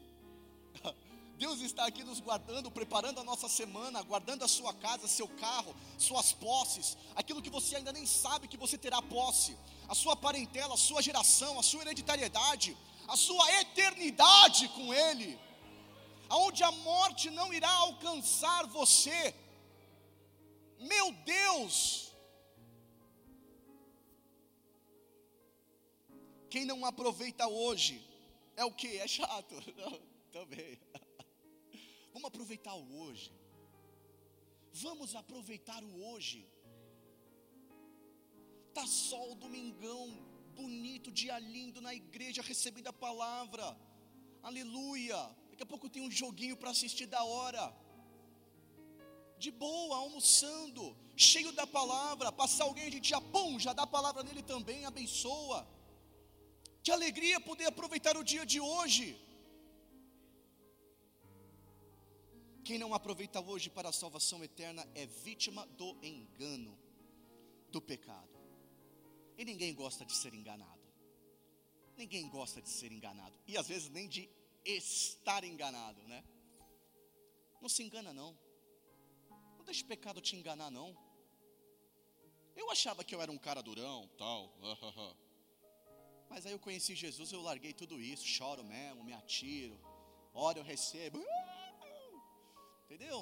[1.38, 5.76] Deus está aqui nos guardando, preparando a nossa semana, guardando a sua casa, seu carro,
[5.98, 10.74] suas posses, aquilo que você ainda nem sabe que você terá posse, a sua parentela,
[10.74, 15.38] a sua geração, a sua hereditariedade, a sua eternidade com Ele,
[16.30, 19.36] aonde a morte não irá alcançar você,
[20.80, 22.06] Meu Deus!
[26.50, 28.02] Quem não aproveita hoje
[28.56, 28.98] é o que?
[28.98, 29.56] É chato.
[29.76, 30.00] Não,
[30.32, 30.80] também.
[32.16, 33.30] Vamos aproveitar o hoje.
[34.84, 36.40] Vamos aproveitar o hoje.
[38.78, 40.06] Tá sol domingão,
[40.60, 43.66] bonito, dia lindo na igreja recebendo a palavra.
[44.42, 45.20] Aleluia.
[45.50, 47.66] Daqui a pouco tem um joguinho para assistir da hora.
[49.38, 52.32] De boa, almoçando, cheio da palavra.
[52.32, 55.68] Passar alguém, a gente já, pum, já dá a palavra nele também, abençoa.
[56.82, 59.06] Que alegria poder aproveitar o dia de hoje.
[62.66, 66.76] Quem não aproveita hoje para a salvação eterna é vítima do engano,
[67.70, 68.36] do pecado.
[69.38, 70.82] E ninguém gosta de ser enganado.
[71.96, 73.38] Ninguém gosta de ser enganado.
[73.48, 74.28] E às vezes nem de
[74.66, 76.24] estar enganado, né?
[77.62, 78.36] Não se engana não.
[79.58, 80.98] Não deixe o pecado te enganar não.
[82.56, 84.52] Eu achava que eu era um cara durão, tal.
[86.28, 89.80] Mas aí eu conheci Jesus, eu larguei tudo isso, choro mesmo, me atiro,
[90.34, 91.24] oro, eu recebo.
[92.86, 93.20] Entendeu?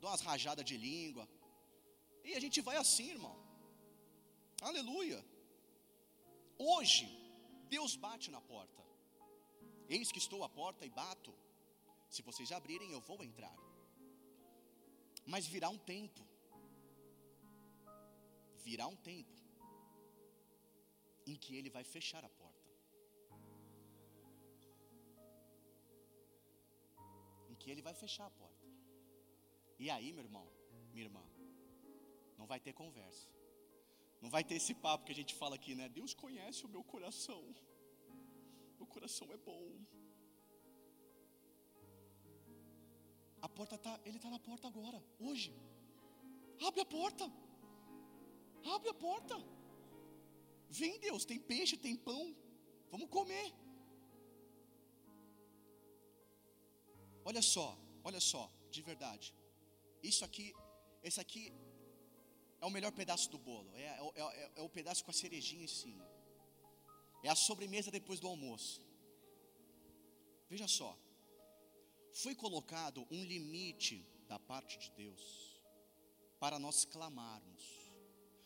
[0.00, 1.28] Dou umas rajadas de língua.
[2.24, 3.36] E a gente vai assim, irmão.
[4.60, 5.24] Aleluia.
[6.58, 7.06] Hoje,
[7.74, 8.82] Deus bate na porta.
[9.88, 11.32] Eis que estou à porta e bato.
[12.10, 13.56] Se vocês abrirem, eu vou entrar.
[15.24, 16.22] Mas virá um tempo.
[18.68, 19.38] Virá um tempo
[21.26, 22.47] em que ele vai fechar a porta.
[27.68, 28.66] Que ele vai fechar a porta.
[29.78, 30.44] E aí, meu irmão,
[30.90, 31.24] minha irmã,
[32.38, 33.26] não vai ter conversa.
[34.22, 35.86] Não vai ter esse papo que a gente fala aqui, né?
[35.98, 37.42] Deus conhece o meu coração.
[38.78, 39.66] Meu coração é bom.
[43.42, 45.52] A porta tá, ele está na porta agora, hoje.
[46.68, 47.30] Abre a porta.
[48.76, 49.36] Abre a porta.
[50.70, 52.34] Vem, Deus, tem peixe, tem pão.
[52.90, 53.52] Vamos comer.
[57.30, 57.66] Olha só,
[58.08, 59.34] olha só, de verdade.
[60.02, 60.46] Isso aqui,
[61.02, 61.52] esse aqui
[62.58, 63.70] é o melhor pedaço do bolo.
[63.76, 66.06] É, é, é, é o pedaço com a cerejinha em cima.
[67.22, 68.80] É a sobremesa depois do almoço.
[70.48, 70.98] Veja só.
[72.14, 75.22] Foi colocado um limite da parte de Deus
[76.40, 77.64] para nós clamarmos.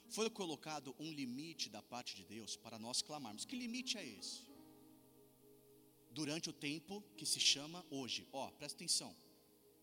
[0.09, 3.45] Foi colocado um limite da parte de Deus para nós clamarmos.
[3.45, 4.52] Que limite é esse?
[6.13, 8.29] Durante o tempo que se chama hoje.
[8.33, 9.15] Ó, presta atenção.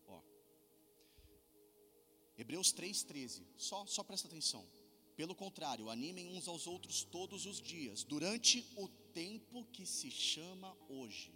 [0.07, 0.21] Ó.
[2.37, 3.45] Hebreus 3:13.
[3.57, 4.63] Só só presta atenção.
[5.15, 8.87] Pelo contrário, animem uns aos outros todos os dias, durante o
[9.21, 11.33] tempo que se chama hoje.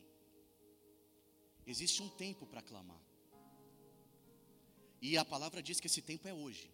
[1.65, 3.01] Existe um tempo para clamar.
[5.01, 6.71] E a palavra diz que esse tempo é hoje.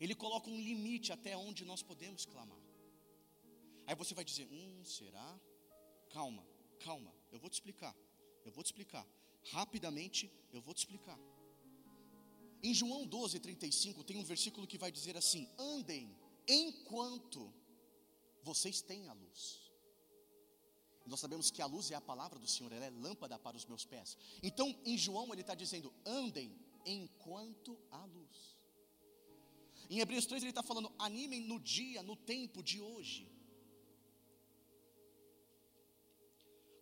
[0.00, 2.60] Ele coloca um limite até onde nós podemos clamar.
[3.86, 5.40] Aí você vai dizer: Hum, será?
[6.10, 6.46] Calma,
[6.80, 7.94] calma, eu vou te explicar.
[8.44, 9.06] Eu vou te explicar.
[9.52, 11.18] Rapidamente, eu vou te explicar.
[12.62, 16.16] Em João 12, 35, tem um versículo que vai dizer assim: Andem
[16.46, 17.52] enquanto
[18.42, 19.68] vocês têm a luz.
[21.06, 23.64] Nós sabemos que a luz é a palavra do Senhor, ela é lâmpada para os
[23.64, 24.16] meus pés.
[24.42, 28.56] Então, em João, ele está dizendo: andem enquanto há luz.
[29.88, 33.30] Em Hebreus 3 ele está falando: animem no dia, no tempo de hoje.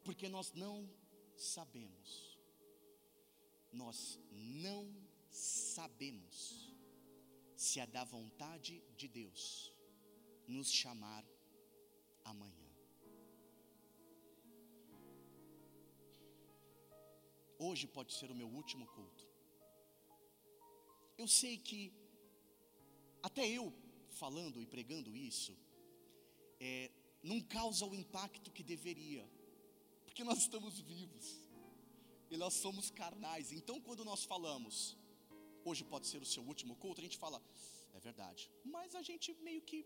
[0.06, 0.88] Porque nós não
[1.36, 2.38] sabemos,
[3.72, 4.82] nós não
[5.28, 6.72] sabemos
[7.56, 9.74] se é da vontade de Deus
[10.46, 11.24] nos chamar
[12.24, 12.70] amanhã.
[17.58, 19.26] Hoje pode ser o meu último culto.
[21.18, 21.92] Eu sei que
[23.22, 23.72] até eu
[24.10, 25.58] falando e pregando isso,
[26.60, 26.92] é,
[27.24, 29.28] não causa o impacto que deveria,
[30.16, 31.26] porque nós estamos vivos
[32.30, 33.52] e nós somos carnais.
[33.56, 34.96] Então, quando nós falamos,
[35.62, 37.38] hoje pode ser o seu último culto, a gente fala,
[37.92, 39.78] é verdade, mas a gente meio que,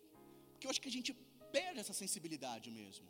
[0.52, 1.12] porque eu acho que a gente
[1.56, 3.08] perde essa sensibilidade mesmo.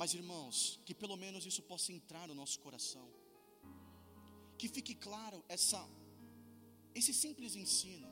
[0.00, 3.08] Mas irmãos, que pelo menos isso possa entrar no nosso coração,
[4.58, 5.80] que fique claro essa,
[6.92, 8.10] esse simples ensino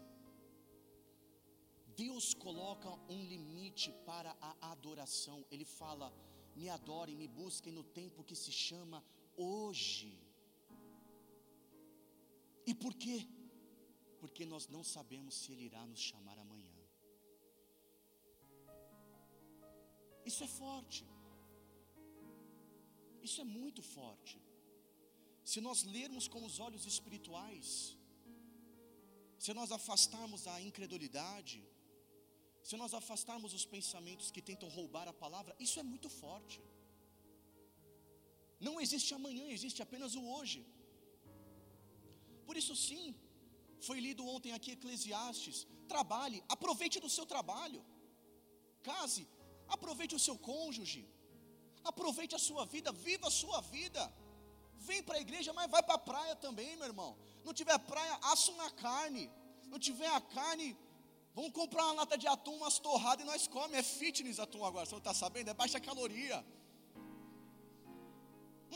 [1.96, 5.44] Deus coloca um limite para a adoração.
[5.50, 6.12] Ele fala:
[6.60, 8.98] me adorem, me busquem no tempo que se chama
[9.36, 10.12] hoje.
[12.70, 13.18] E por quê?
[14.20, 16.74] Porque nós não sabemos se Ele irá nos chamar amanhã.
[20.30, 21.04] Isso é forte.
[23.26, 24.36] Isso é muito forte.
[25.50, 27.96] Se nós lermos com os olhos espirituais,
[29.44, 31.58] se nós afastarmos a incredulidade,
[32.66, 36.58] se nós afastarmos os pensamentos que tentam roubar a palavra, isso é muito forte.
[38.66, 40.60] Não existe amanhã, existe apenas o hoje.
[42.46, 43.04] Por isso, sim,
[43.86, 45.58] foi lido ontem aqui Eclesiastes.
[45.92, 47.82] Trabalhe, aproveite do seu trabalho.
[48.88, 49.24] Case,
[49.76, 51.02] aproveite o seu cônjuge.
[51.92, 54.02] Aproveite a sua vida, viva a sua vida.
[54.88, 57.12] Vem para a igreja, mas vai para a praia também, meu irmão.
[57.44, 59.24] Não tiver praia, assa uma carne.
[59.72, 60.68] Não tiver a carne,
[61.36, 63.78] vamos comprar uma lata de atum, umas torradas e nós comemos.
[63.78, 65.50] É fitness atum agora, você não está sabendo?
[65.50, 66.38] É baixa caloria.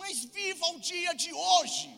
[0.03, 1.89] Mas viva o dia de hoje.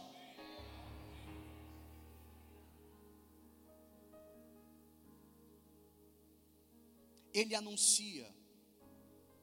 [7.40, 8.26] Ele anuncia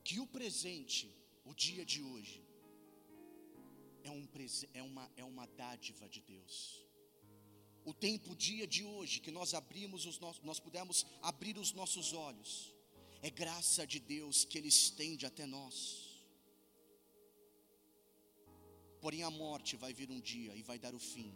[0.03, 1.05] que o presente,
[1.43, 2.39] o dia de hoje,
[4.03, 4.27] é, um,
[4.73, 6.88] é, uma, é uma dádiva de Deus.
[7.85, 11.71] O tempo, o dia de hoje, que nós abrimos os nossos, nós pudemos abrir os
[11.73, 12.73] nossos olhos,
[13.21, 16.09] é graça de Deus que Ele estende até nós.
[19.01, 21.33] Porém, a morte vai vir um dia e vai dar o fim.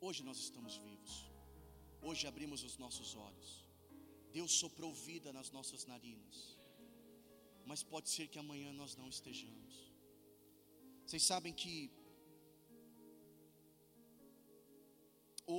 [0.00, 1.30] Hoje nós estamos vivos.
[2.02, 3.64] Hoje abrimos os nossos olhos.
[4.32, 6.58] Deus soprou vida nas nossas narinas.
[7.64, 9.92] Mas pode ser que amanhã nós não estejamos.
[11.06, 11.90] Vocês sabem que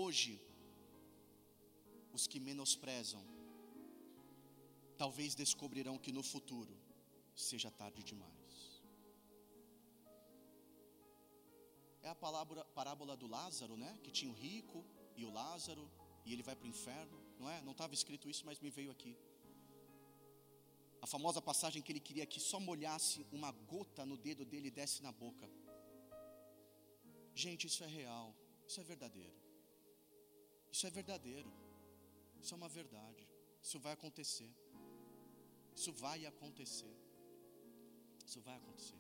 [0.01, 0.33] hoje
[2.15, 3.23] os que menosprezam
[5.03, 6.75] talvez descobrirão que no futuro
[7.35, 8.53] seja tarde demais.
[12.01, 13.91] É a palavra, parábola do Lázaro, né?
[14.03, 14.79] Que tinha o rico
[15.15, 15.89] e o Lázaro,
[16.25, 17.61] e ele vai para o inferno, não é?
[17.61, 19.13] Não estava escrito isso, mas me veio aqui.
[21.01, 24.71] A famosa passagem que ele queria que só molhasse uma gota no dedo dele e
[24.71, 25.49] desse na boca.
[27.35, 28.33] Gente, isso é real,
[28.67, 29.42] isso é verdadeiro.
[30.73, 31.49] Isso é verdadeiro.
[32.41, 33.23] Isso é uma verdade.
[33.65, 34.51] Isso vai acontecer.
[35.77, 36.93] Isso vai acontecer.
[38.27, 38.99] Isso vai acontecer.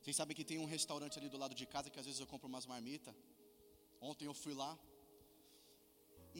[0.00, 2.28] Vocês sabem que tem um restaurante ali do lado de casa que às vezes eu
[2.32, 3.14] compro umas marmitas.
[4.00, 4.72] Ontem eu fui lá.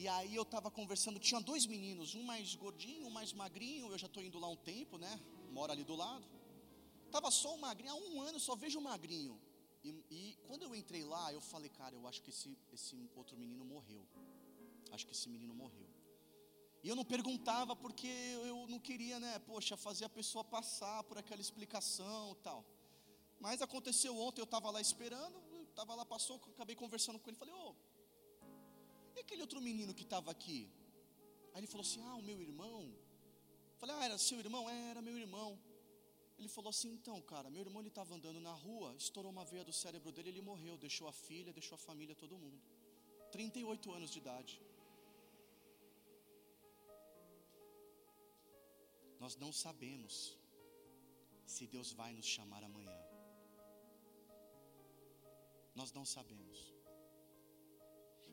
[0.01, 3.91] E aí eu estava conversando, tinha dois meninos, um mais gordinho, um mais magrinho.
[3.91, 5.13] Eu já estou indo lá um tempo, né?
[5.51, 6.25] Moro ali do lado.
[7.11, 9.39] Tava só o magrinho, há um ano só vejo o magrinho.
[9.83, 13.35] E, e, quando eu entrei lá, eu falei, cara, eu acho que esse, esse outro
[13.35, 14.07] menino morreu.
[14.91, 15.89] Acho que esse menino morreu.
[16.83, 18.07] E eu não perguntava porque
[18.51, 22.65] eu não queria, né, poxa, fazer a pessoa passar por aquela explicação tal.
[23.39, 25.37] Mas aconteceu ontem, eu estava lá esperando,
[25.69, 27.75] estava lá, passou, acabei conversando com ele, falei, ô, oh,
[29.15, 30.69] e aquele outro menino que estava aqui?
[31.53, 32.93] Aí ele falou assim, ah, o meu irmão.
[33.77, 34.69] Falei, ah, era seu irmão?
[34.69, 35.59] É, era meu irmão.
[36.43, 39.63] Ele falou assim, então, cara, meu irmão ele estava andando na rua, estourou uma veia
[39.63, 42.61] do cérebro dele, ele morreu, deixou a filha, deixou a família, todo mundo.
[43.31, 44.61] 38 anos de idade.
[49.21, 50.37] Nós não sabemos
[51.45, 52.99] se Deus vai nos chamar amanhã.
[55.73, 56.59] Nós não sabemos.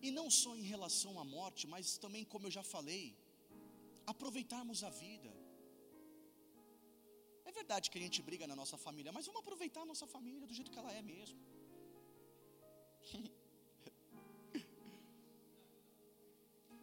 [0.02, 3.16] E não só em relação à morte, mas também, como eu já falei,
[4.04, 5.39] aproveitarmos a vida.
[7.50, 10.46] É verdade que a gente briga na nossa família, mas vamos aproveitar a nossa família
[10.46, 11.38] do jeito que ela é mesmo.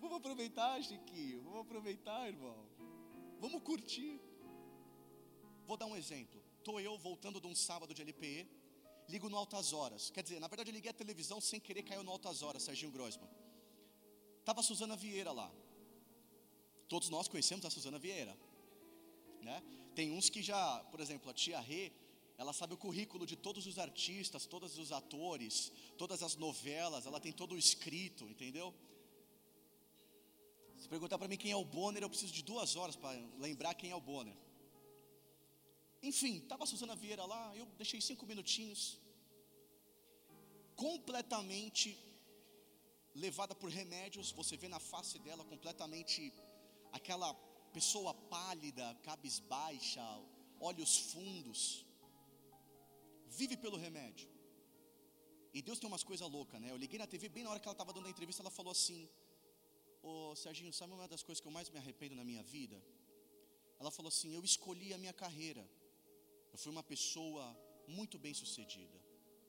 [0.02, 2.60] vamos aproveitar, Chiquinho, vamos aproveitar, irmão.
[3.40, 4.20] Vamos curtir.
[5.66, 6.44] Vou dar um exemplo.
[6.58, 8.46] Estou eu voltando de um sábado de LPE,
[9.08, 10.10] ligo no Altas Horas.
[10.10, 12.92] Quer dizer, na verdade eu liguei a televisão sem querer, caiu no Altas Horas, Serginho
[12.92, 13.30] Grossman.
[14.42, 15.50] Estava a Suzana Vieira lá.
[16.90, 18.38] Todos nós conhecemos a Suzana Vieira.
[19.42, 19.64] Né?
[19.98, 21.92] Tem uns que já, por exemplo, a tia Rê,
[22.42, 27.20] ela sabe o currículo de todos os artistas, todos os atores, todas as novelas, ela
[27.20, 28.68] tem todo o escrito, entendeu?
[30.82, 33.74] Se perguntar para mim quem é o Bonner, eu preciso de duas horas para lembrar
[33.74, 34.38] quem é o Bonner.
[36.04, 39.00] Enfim, estava a Suzana Vieira lá, eu deixei cinco minutinhos,
[40.76, 41.98] completamente
[43.16, 46.32] levada por remédios, você vê na face dela completamente
[46.92, 47.34] aquela
[47.78, 50.06] pessoa pálida, cabisbaixa,
[50.70, 51.60] olhos fundos,
[53.40, 54.28] vive pelo remédio.
[55.56, 56.72] E Deus tem umas coisas loucas, né?
[56.72, 58.72] Eu liguei na TV bem na hora que ela estava dando a entrevista, ela falou
[58.78, 59.00] assim:
[60.02, 62.78] Ô Serginho, sabe uma das coisas que eu mais me arrependo na minha vida?
[63.80, 65.64] Ela falou assim: Eu escolhi a minha carreira.
[66.52, 67.46] Eu fui uma pessoa
[68.00, 69.00] muito bem sucedida.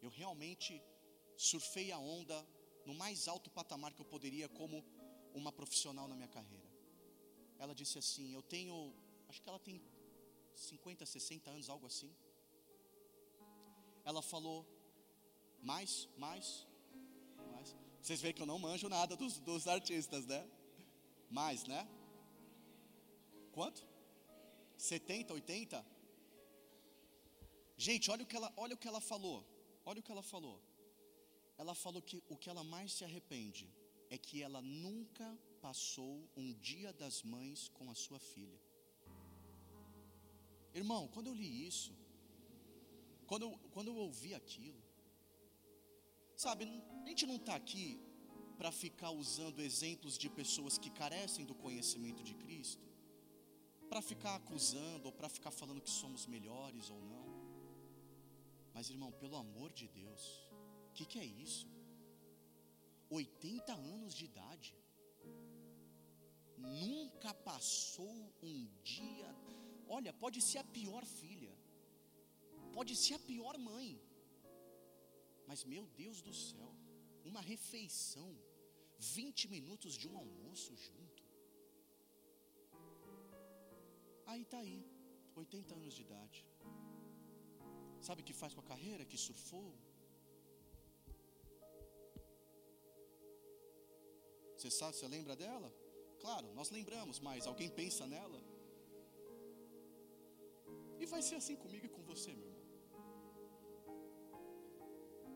[0.06, 0.72] Eu realmente
[1.50, 2.38] surfei a onda
[2.88, 4.84] no mais alto patamar que eu poderia como
[5.40, 6.67] uma profissional na minha carreira.
[7.58, 8.94] Ela disse assim: Eu tenho,
[9.28, 9.82] acho que ela tem
[10.54, 12.14] 50, 60 anos, algo assim.
[14.04, 14.66] Ela falou:
[15.62, 16.66] Mais, mais,
[18.00, 20.48] Vocês veem que eu não manjo nada dos, dos artistas, né?
[21.30, 21.86] Mais, né?
[23.52, 23.86] Quanto?
[24.76, 25.84] 70, 80?
[27.76, 29.44] Gente, olha o que ela, olha o que ela falou.
[29.84, 30.60] Olha o que ela falou.
[31.56, 33.68] Ela falou que o que ela mais se arrepende
[34.10, 35.26] é que ela nunca
[35.66, 38.60] passou um dia das mães com a sua filha.
[40.80, 41.92] Irmão, quando eu li isso,
[43.26, 44.82] quando eu, quando eu ouvi aquilo,
[46.44, 46.64] sabe,
[47.04, 47.86] a gente não está aqui
[48.58, 52.86] para ficar usando exemplos de pessoas que carecem do conhecimento de Cristo,
[53.88, 57.28] para ficar acusando ou para ficar falando que somos melhores ou não.
[58.74, 60.22] Mas, irmão, pelo amor de Deus,
[60.90, 61.66] o que, que é isso?
[63.10, 64.74] 80 anos de idade,
[66.58, 69.30] nunca passou um dia.
[69.96, 71.54] Olha, pode ser a pior filha,
[72.76, 73.88] pode ser a pior mãe,
[75.46, 76.70] mas meu Deus do céu,
[77.24, 78.30] uma refeição,
[78.98, 81.22] 20 minutos de um almoço junto.
[84.26, 84.78] Aí está aí,
[85.34, 86.40] 80 anos de idade.
[88.06, 89.04] Sabe o que faz com a carreira?
[89.04, 89.68] Que surfou,
[94.58, 95.72] Você sabe, você lembra dela?
[96.20, 98.40] Claro, nós lembramos, mas alguém pensa nela?
[100.98, 102.58] E vai ser assim comigo e com você, meu irmão.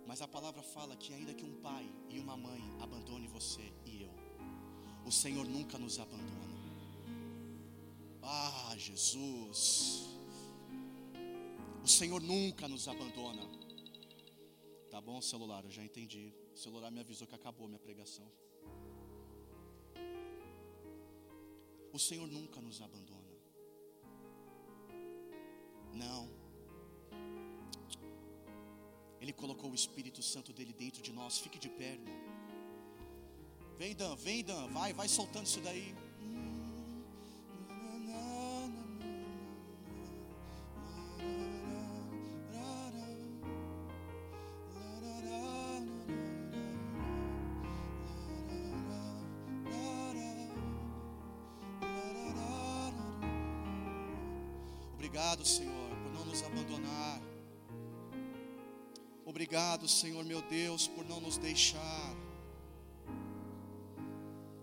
[0.07, 4.03] Mas a palavra fala que ainda que um pai e uma mãe abandone você e
[4.03, 4.12] eu,
[5.07, 6.53] o Senhor nunca nos abandona.
[8.22, 10.09] Ah, Jesus.
[11.83, 13.43] O Senhor nunca nos abandona.
[14.91, 16.33] Tá bom, celular, eu já entendi.
[16.55, 18.30] O celular me avisou que acabou a minha pregação.
[21.93, 23.32] O Senhor nunca nos abandona.
[25.93, 26.30] Não.
[29.20, 31.38] Ele colocou o Espírito Santo dele dentro de nós.
[31.38, 31.99] Fique de pé.
[33.76, 34.68] Vem, Dan, vem, Dan.
[34.68, 35.95] Vai, vai soltando isso daí.
[55.13, 57.21] Obrigado, Senhor, por não nos abandonar.
[59.27, 62.17] Obrigado, Senhor, meu Deus, por não nos deixar.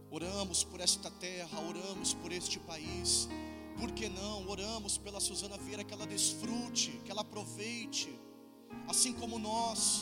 [0.10, 3.30] Oramos por esta terra, oramos por este país.
[3.78, 4.48] Por que não?
[4.50, 8.10] Oramos pela Suzana Vieira que ela desfrute, que ela aproveite,
[8.88, 10.02] assim como nós.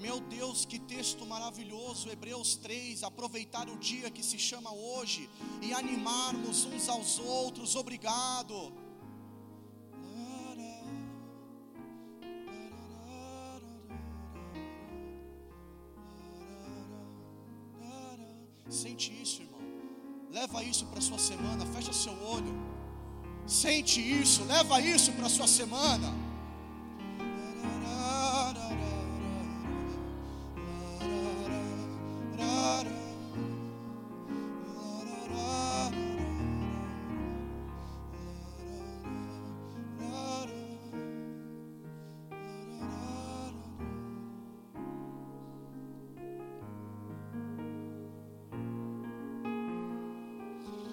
[0.00, 5.28] Meu Deus, que texto maravilhoso, Hebreus 3, aproveitar o dia que se chama hoje
[5.60, 7.76] e animarmos uns aos outros.
[7.76, 8.87] Obrigado.
[23.78, 24.42] Sente isso.
[24.42, 26.12] Leva isso para sua semana.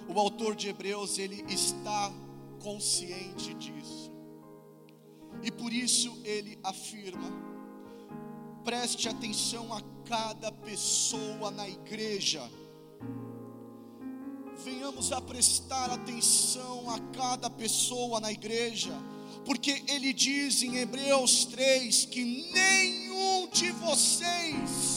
[0.08, 2.10] o autor de Hebreus, ele está
[2.56, 4.12] consciente disso.
[5.42, 7.30] E por isso ele afirma:
[8.64, 12.42] preste atenção a cada pessoa na igreja.
[14.64, 18.92] Venhamos a prestar atenção a cada pessoa na igreja,
[19.44, 24.95] porque ele diz em Hebreus 3 que nenhum de vocês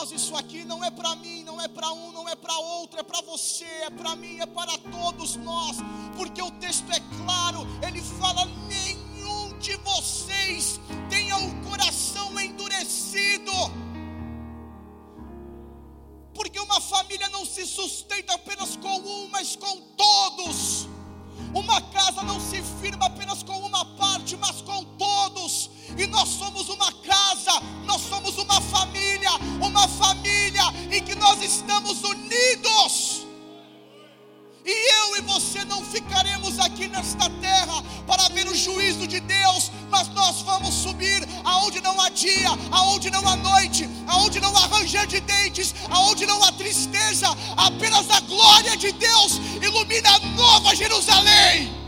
[0.00, 2.98] nós, isso aqui não é para mim, não é para um, não é para outro,
[2.98, 5.76] é para você, é para mim, é para todos nós,
[6.16, 10.80] porque o texto é claro, ele fala: nenhum de vocês
[11.10, 13.52] tenha o coração endurecido,
[16.32, 20.88] porque uma família não se sustenta apenas com um, mas com todos.
[21.52, 25.68] Uma casa não se firma apenas com uma parte, mas com todos.
[25.98, 26.92] E nós somos uma
[27.84, 29.30] nós somos uma família,
[29.60, 33.26] uma família em que nós estamos unidos.
[34.64, 39.70] E eu e você não ficaremos aqui nesta terra para ver o juízo de Deus,
[39.90, 44.66] mas nós vamos subir aonde não há dia, aonde não há noite, aonde não há
[44.66, 47.26] ranger de dentes, aonde não há tristeza,
[47.56, 51.79] apenas a glória de Deus ilumina a nova Jerusalém.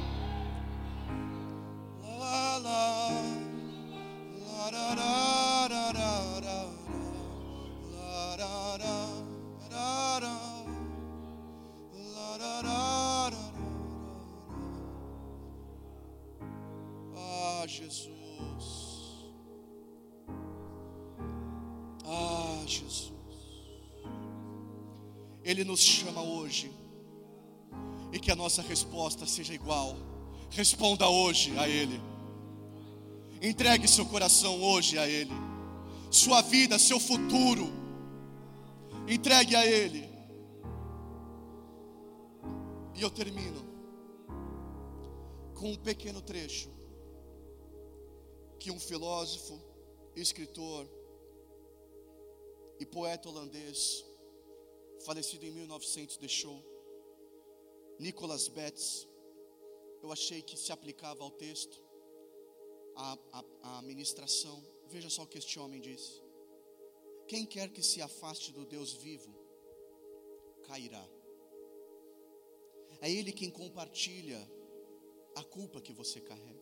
[17.72, 18.12] Jesus.
[22.04, 23.12] Ah, Jesus.
[25.42, 26.70] Ele nos chama hoje.
[28.12, 29.96] E que a nossa resposta seja igual.
[30.50, 31.98] Responda hoje a Ele.
[33.40, 35.32] Entregue seu coração hoje a Ele.
[36.10, 37.72] Sua vida, seu futuro.
[39.08, 40.06] Entregue a Ele.
[42.94, 43.64] E eu termino
[45.54, 46.81] com um pequeno trecho
[48.62, 49.60] que um filósofo,
[50.14, 50.88] escritor
[52.78, 54.04] e poeta holandês,
[55.04, 56.62] falecido em 1900, deixou.
[57.98, 59.08] Nicholas Betts,
[60.00, 61.82] eu achei que se aplicava ao texto,
[62.94, 64.64] à, à, à ministração.
[64.86, 66.22] Veja só o que este homem disse:
[67.26, 69.34] Quem quer que se afaste do Deus vivo,
[70.62, 71.04] cairá.
[73.00, 74.40] É Ele quem compartilha
[75.34, 76.61] a culpa que você carrega.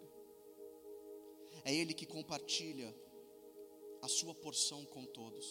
[1.65, 2.95] É Ele que compartilha
[4.03, 5.47] a sua porção com todos.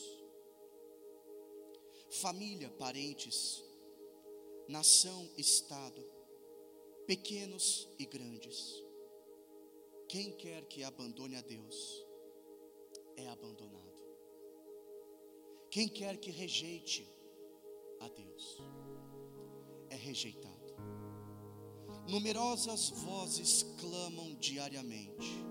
[2.10, 3.64] Família, parentes,
[4.68, 6.04] nação, estado,
[7.06, 8.84] pequenos e grandes.
[10.08, 12.04] Quem quer que abandone a Deus
[13.16, 13.90] é abandonado.
[15.70, 17.08] Quem quer que rejeite
[18.00, 18.58] a Deus
[19.92, 20.58] é rejeitado.
[22.08, 25.49] Numerosas vozes clamam diariamente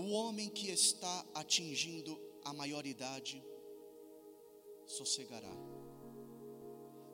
[0.00, 3.44] o homem que está atingindo a maioridade
[4.86, 5.52] sossegará.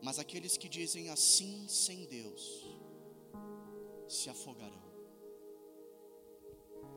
[0.00, 2.64] Mas aqueles que dizem assim sem Deus
[4.08, 4.86] se afogarão.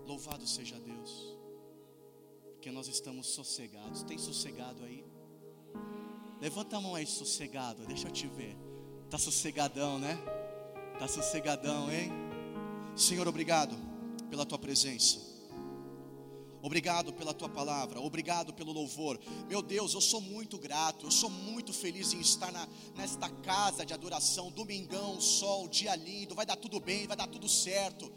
[0.05, 1.37] Louvado seja Deus,
[2.53, 4.03] porque nós estamos sossegados.
[4.03, 5.03] Tem sossegado aí?
[6.39, 7.85] Levanta a mão aí, sossegado.
[7.87, 8.55] Deixa eu te ver.
[9.09, 10.17] Tá sossegadão, né?
[10.99, 12.11] Tá sossegadão, hein?
[12.95, 13.75] Senhor, obrigado
[14.29, 15.28] pela tua presença.
[16.61, 19.19] Obrigado pela tua palavra, obrigado pelo louvor.
[19.47, 23.85] Meu Deus, eu sou muito grato, eu sou muito feliz em estar na, nesta casa
[23.85, 28.11] de adoração, domingão, sol, dia lindo, vai dar tudo bem, vai dar tudo certo.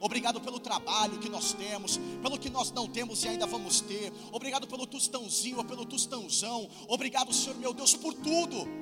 [0.00, 4.12] Obrigado pelo trabalho que nós temos, pelo que nós não temos e ainda vamos ter.
[4.30, 6.70] Obrigado pelo tostãozinho pelo tostãozão.
[6.86, 8.77] Obrigado, Senhor meu Deus, por tudo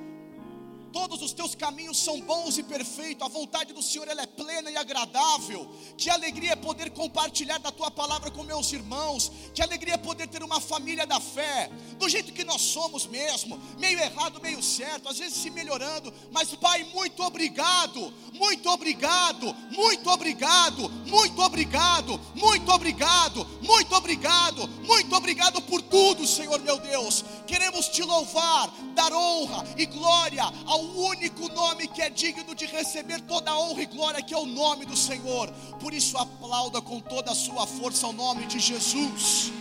[0.91, 4.69] todos os teus caminhos são bons e perfeitos, a vontade do Senhor ela é plena
[4.69, 5.69] e agradável.
[5.97, 10.27] Que alegria é poder compartilhar da tua palavra com meus irmãos, que alegria é poder
[10.27, 15.09] ter uma família da fé, do jeito que nós somos mesmo, meio errado, meio certo,
[15.09, 22.71] às vezes se melhorando, mas Pai, muito obrigado, muito obrigado, muito obrigado, muito obrigado, muito
[22.71, 27.23] obrigado, muito obrigado, muito obrigado por tudo, Senhor meu Deus.
[27.45, 33.21] Queremos te louvar, dar honra e glória ao único nome que é digno de receber
[33.21, 35.49] toda a honra e glória, que é o nome do Senhor.
[35.79, 39.51] Por isso, aplauda com toda a sua força o nome de Jesus.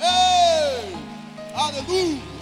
[0.00, 0.94] Ei!
[1.54, 2.35] Aleluia!